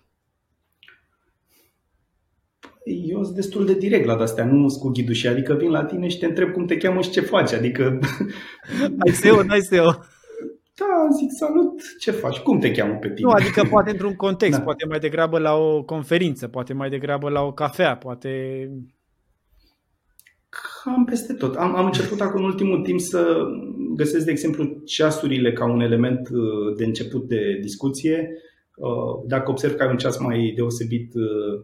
[2.83, 5.83] Păi, eu sunt destul de direct la astea, nu sunt cu ghidușie, adică vin la
[5.83, 7.99] tine și te întreb cum te cheamă și ce faci, adică...
[9.05, 9.91] Ai SEO, n-ai SEO.
[10.75, 13.27] Da, zic salut, ce faci, cum te cheamă pe tine?
[13.27, 14.63] Nu, adică poate într-un context, da.
[14.63, 18.29] poate mai degrabă la o conferință, poate mai degrabă la o cafea, poate
[20.83, 21.55] Cam peste tot.
[21.55, 23.35] Am, am început acum în ultimul timp să
[23.95, 28.29] găsesc, de exemplu, ceasurile ca un element uh, de început de discuție.
[28.75, 31.63] Uh, dacă observ că ai un ceas mai deosebit, uh,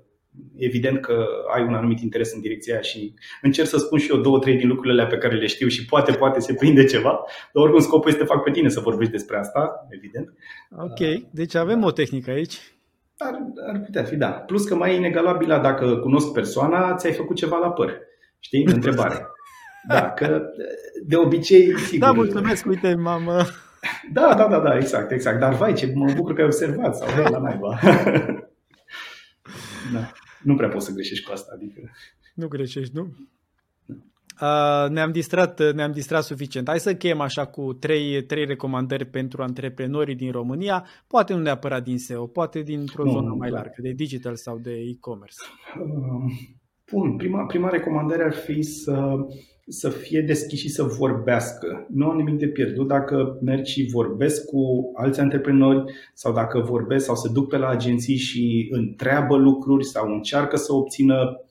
[0.58, 4.18] evident că ai un anumit interes în direcția aia și încerc să spun și eu
[4.18, 7.20] două, trei din lucrurile pe care le știu și poate, poate se prinde ceva,
[7.54, 10.34] dar oricum scopul este să fac pe tine să vorbești despre asta, evident.
[10.78, 12.58] Ok, deci avem o tehnică aici.
[13.18, 13.34] Ar,
[13.72, 14.30] ar putea fi, da.
[14.30, 17.98] Plus că mai e inegalabilă dacă cunosc persoana, ți-ai făcut ceva la păr.
[18.40, 18.66] Știi?
[18.76, 19.28] Întrebare.
[19.88, 20.42] Da, că
[21.06, 22.08] de obicei, sigur.
[22.08, 23.46] Da, mulțumesc, uite, mamă.
[24.14, 25.40] Da, da, da, da, exact, exact.
[25.40, 27.80] Dar vai, ce mă bucur că ai observat sau hei, la naiba.
[29.94, 30.12] Da.
[30.44, 31.92] Nu prea poți să greșești cu asta, adică.
[32.34, 33.14] Nu greșești, nu?
[34.42, 36.68] Uh, ne-am distrat, ne-am distrat suficient.
[36.68, 41.84] Hai să chem așa cu trei, trei recomandări pentru antreprenorii din România, poate nu neapărat
[41.84, 45.36] din SEO, poate dintr-o nu, zonă mai largă, de digital sau de e-commerce.
[45.80, 46.34] Uh,
[46.92, 49.16] bun, prima, prima recomandare ar fi să,
[49.70, 51.86] să fie deschis și să vorbească.
[51.90, 57.06] Nu am nimic de pierdut dacă merg și vorbesc cu alți antreprenori sau dacă vorbesc
[57.06, 61.44] sau se duc pe la agenții și întreabă lucruri sau încearcă să obțină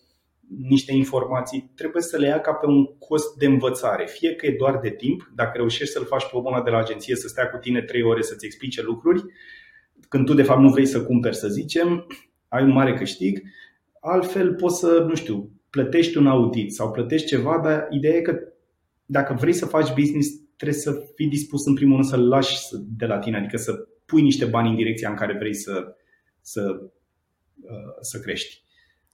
[0.68, 4.06] niște informații, trebuie să le ia ca pe un cost de învățare.
[4.06, 7.16] Fie că e doar de timp, dacă reușești să-l faci pe o de la agenție
[7.16, 9.24] să stea cu tine 3 ore să-ți explice lucruri,
[10.08, 12.06] când tu de fapt nu vrei să cumperi, să zicem,
[12.48, 13.42] ai un mare câștig,
[14.00, 18.38] altfel poți să, nu știu, plătești un audit sau plătești ceva, dar ideea e că
[19.06, 22.58] dacă vrei să faci business, trebuie să fii dispus în primul rând să-l lași
[22.96, 23.72] de la tine, adică să
[24.04, 25.96] pui niște bani în direcția în care vrei să,
[26.40, 26.80] să,
[27.60, 28.62] uh, să crești.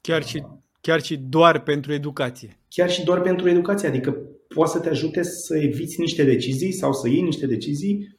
[0.00, 0.44] Chiar și
[0.84, 2.58] Chiar și doar pentru educație.
[2.68, 4.16] Chiar și doar pentru educație, adică
[4.48, 8.18] poate să te ajute să eviți niște decizii sau să iei niște decizii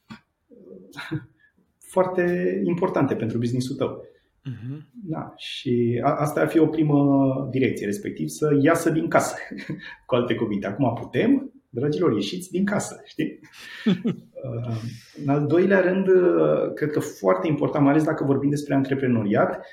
[1.94, 4.06] foarte importante pentru businessul tău.
[4.46, 4.78] Uh-huh.
[5.04, 9.36] Da, și a, asta ar fi o primă direcție, respectiv să iasă din casă.
[10.08, 13.40] Cu alte cuvinte, acum putem, dragilor, ieșiți din casă, știi?
[13.86, 14.76] Uh,
[15.24, 19.66] în al doilea rând, uh, cred că foarte important, mai ales dacă vorbim despre antreprenoriat,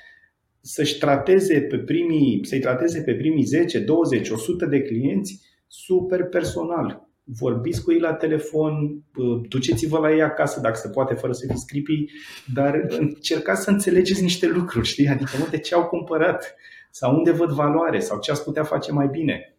[0.61, 7.09] să-și trateze pe primii, să-i trateze pe primii 10, 20, 100 de clienți super personal.
[7.23, 9.03] Vorbiți cu ei la telefon,
[9.49, 12.05] duceți-vă la ei acasă dacă se poate, fără să fiți creepy,
[12.53, 15.07] dar încercați să înțelegeți niște lucruri, știi?
[15.07, 16.55] Adică mă, de ce au cumpărat
[16.91, 19.55] sau unde văd valoare sau ce ați putea face mai bine.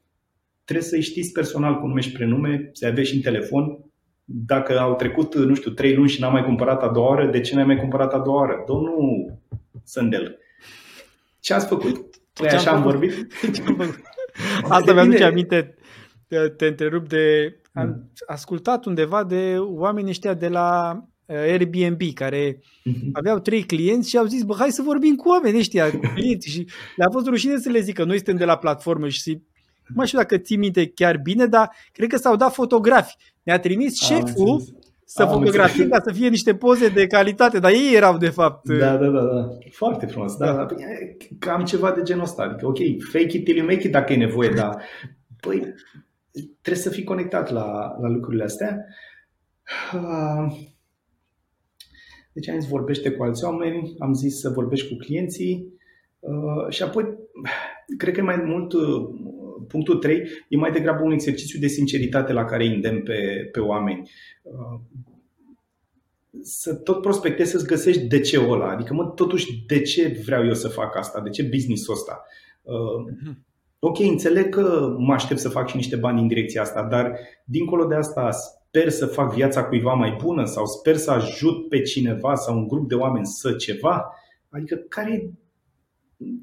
[0.65, 3.79] Trebuie să-i știți personal cu nume și prenume, să aveți și în telefon.
[4.25, 7.41] Dacă au trecut, nu știu, trei luni și n-am mai cumpărat a doua oră, de
[7.41, 8.65] ce n-ai mai cumpărat a doua oră?
[8.67, 9.39] Domnul
[9.85, 10.39] Sândel,
[11.41, 12.17] ce ați făcut?
[12.33, 13.27] Păi așa am vorbit?
[14.69, 15.75] Asta mi-aduce aminte,
[16.41, 17.57] te, te întrerup de...
[17.73, 18.11] Am mm.
[18.27, 23.11] ascultat undeva de oamenii ăștia de la uh, Airbnb care mm-hmm.
[23.13, 26.49] aveau trei clienți și au zis, bă, hai să vorbim cu oamenii ăștia, clienți.
[26.49, 29.43] și le-a fost rușine să le zică, noi suntem de la platformă și
[29.95, 33.17] mai știu dacă ții minte chiar bine, dar cred că s-au dat fotografi.
[33.43, 34.63] Ne-a trimis șeful
[35.05, 38.69] să fotografie ca să fie niște poze de calitate, dar ei erau de fapt...
[38.69, 39.49] Da, da, da, da.
[39.73, 40.37] foarte frumos.
[40.37, 40.67] Da, da.
[41.39, 42.43] Cam ceva de genul ăsta.
[42.43, 42.79] Adică, ok,
[43.13, 44.83] fake it till you make it dacă e nevoie, dar
[45.41, 45.75] păi,
[46.61, 48.85] trebuie să fii conectat la, la lucrurile astea.
[49.93, 50.57] Ah,
[52.33, 55.73] deci am zis vorbește cu alți oameni, am zis să vorbești cu clienții
[56.21, 57.05] ah, și apoi
[57.99, 58.75] cred că mai mult
[59.69, 64.11] punctul 3 e mai degrabă un exercițiu de sinceritate la care îndemn pe, pe oameni.
[64.43, 64.81] Uh,
[66.43, 68.71] să tot prospectezi să-ți găsești de ce ăla.
[68.71, 71.21] Adică, mă, totuși, de ce vreau eu să fac asta?
[71.21, 72.25] De ce business-ul ăsta?
[72.63, 73.45] Uh, mhm.
[73.87, 77.87] Ok, înțeleg că mă aștept să fac și niște bani în direcția asta, dar dincolo
[77.87, 82.35] de asta sper să fac viața cuiva mai bună sau sper să ajut pe cineva
[82.35, 84.15] sau un grup de oameni să ceva.
[84.51, 85.31] Adică care e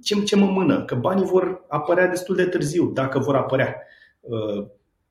[0.04, 0.86] ce, ce mă mână?
[0.86, 3.76] Că banii vor apărea destul de târziu, dacă vor apărea.
[4.20, 4.68] Uh,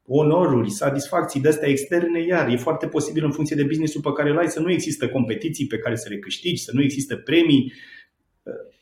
[0.06, 4.38] onoruri, satisfacții de-astea externe, iar e foarte posibil în funcție de businessul pe care îl
[4.38, 7.72] ai să nu există competiții pe care să le câștigi, să nu există premii.
[8.42, 8.78] Uh,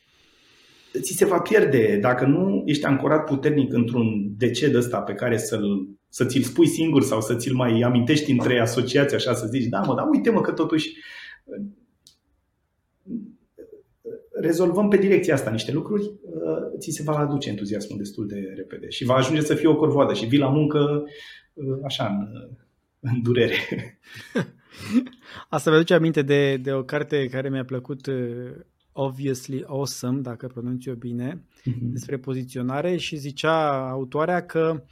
[1.00, 5.88] ți se va pierde dacă nu ești ancorat puternic într-un deced ăsta pe care să-l,
[6.08, 9.80] să ți-l spui singur sau să ți-l mai amintești între asociații, așa să zici, da
[9.80, 10.92] mă, dar uite mă că totuși
[14.40, 18.88] rezolvăm pe direcția asta niște lucruri, uh, ți se va aduce entuziasmul destul de repede
[18.88, 21.02] și va ajunge să fie o corvoadă și vii la muncă
[21.52, 22.48] uh, așa în,
[23.00, 23.54] în durere.
[25.48, 28.50] Asta mi-aduce aminte de, de o carte care mi-a plăcut uh,
[29.00, 31.78] Obviously Awesome, dacă pronunț eu bine, uh-huh.
[31.80, 34.84] despre poziționare și zicea autoarea că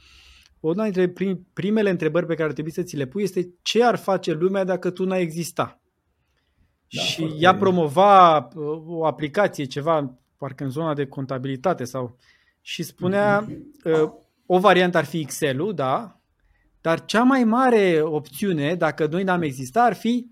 [0.59, 1.13] una dintre
[1.53, 4.63] primele întrebări pe care ar trebui să ți le pui este ce ar face lumea
[4.63, 5.81] dacă tu n-ai exista.
[6.89, 12.17] Da, și ea promova uh, o aplicație, ceva, parcă în zona de contabilitate sau
[12.61, 13.47] și spunea
[13.83, 14.11] uh,
[14.45, 16.19] o variantă ar fi Excel-ul, da,
[16.81, 20.27] dar cea mai mare opțiune, dacă noi n-am existat, ar fi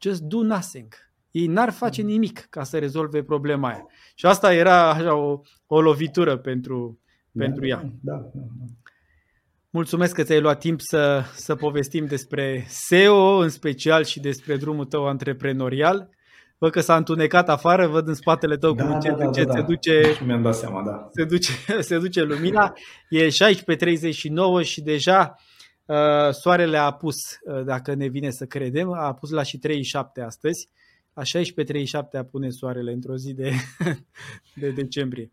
[0.00, 1.05] just do nothing.
[1.36, 2.08] Ei n-ar face mm.
[2.08, 3.86] nimic ca să rezolve problema aia.
[4.14, 7.00] Și asta era așa o, o lovitură pentru,
[7.30, 7.76] da, pentru ea.
[8.00, 8.64] Da, da, da.
[9.70, 14.84] Mulțumesc că ți-ai luat timp să, să povestim despre SEO în special și despre drumul
[14.84, 16.08] tău antreprenorial.
[16.58, 19.46] Văd că s-a întunecat afară, văd în spatele tău da, cum încet, da, da, încet
[19.46, 19.58] da, da.
[19.58, 21.08] se duce, mi-am dat seama, da.
[21.12, 21.52] se, duce,
[21.88, 22.72] se duce lumina.
[23.08, 23.30] E 16.39
[24.62, 25.34] și deja
[25.86, 30.20] uh, soarele a apus, uh, dacă ne vine să credem, a apus la și 37
[30.20, 30.68] astăzi.
[31.16, 33.50] La 16.37 apune soarele într-o zi de,
[34.60, 35.30] de decembrie.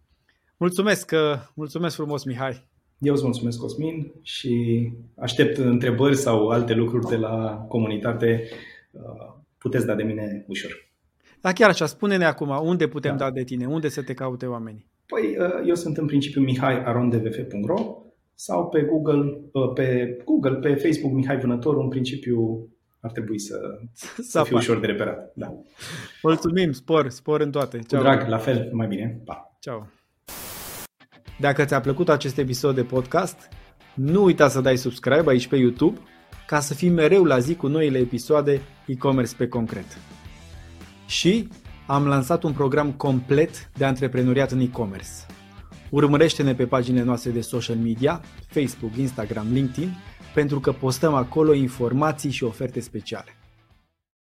[0.57, 2.67] Mulțumesc, uh, mulțumesc frumos, Mihai.
[2.97, 8.43] Eu îți mulțumesc, Cosmin, și aștept întrebări sau alte lucruri de la comunitate.
[8.91, 9.01] Uh,
[9.57, 10.91] puteți da de mine ușor.
[11.41, 13.23] Da, chiar așa, spune-ne acum, unde putem da.
[13.23, 14.87] da de tine, unde să te caute oamenii?
[15.05, 18.03] Păi, uh, eu sunt în principiu mihai.arondvf.ro
[18.33, 22.67] sau pe Google, uh, pe Google, pe Facebook Mihai Vânător, în principiu
[23.03, 23.59] ar trebui să,
[24.21, 25.31] să fie ușor de reperat.
[25.35, 25.53] Da.
[26.21, 27.79] Mulțumim, spor, spor în toate.
[27.87, 28.01] Ceau.
[28.01, 29.21] drag, la fel, mai bine.
[29.25, 29.57] Pa.
[29.59, 29.87] Ciao.
[31.39, 33.49] Dacă ți-a plăcut acest episod de podcast,
[33.93, 35.99] nu uita să dai subscribe aici pe YouTube
[36.47, 39.97] ca să fii mereu la zi cu noile episoade e-commerce pe concret.
[41.07, 41.47] Și
[41.87, 45.09] am lansat un program complet de antreprenoriat în e-commerce.
[45.89, 49.95] Urmărește-ne pe paginile noastre de social media, Facebook, Instagram, LinkedIn,
[50.33, 53.37] pentru că postăm acolo informații și oferte speciale.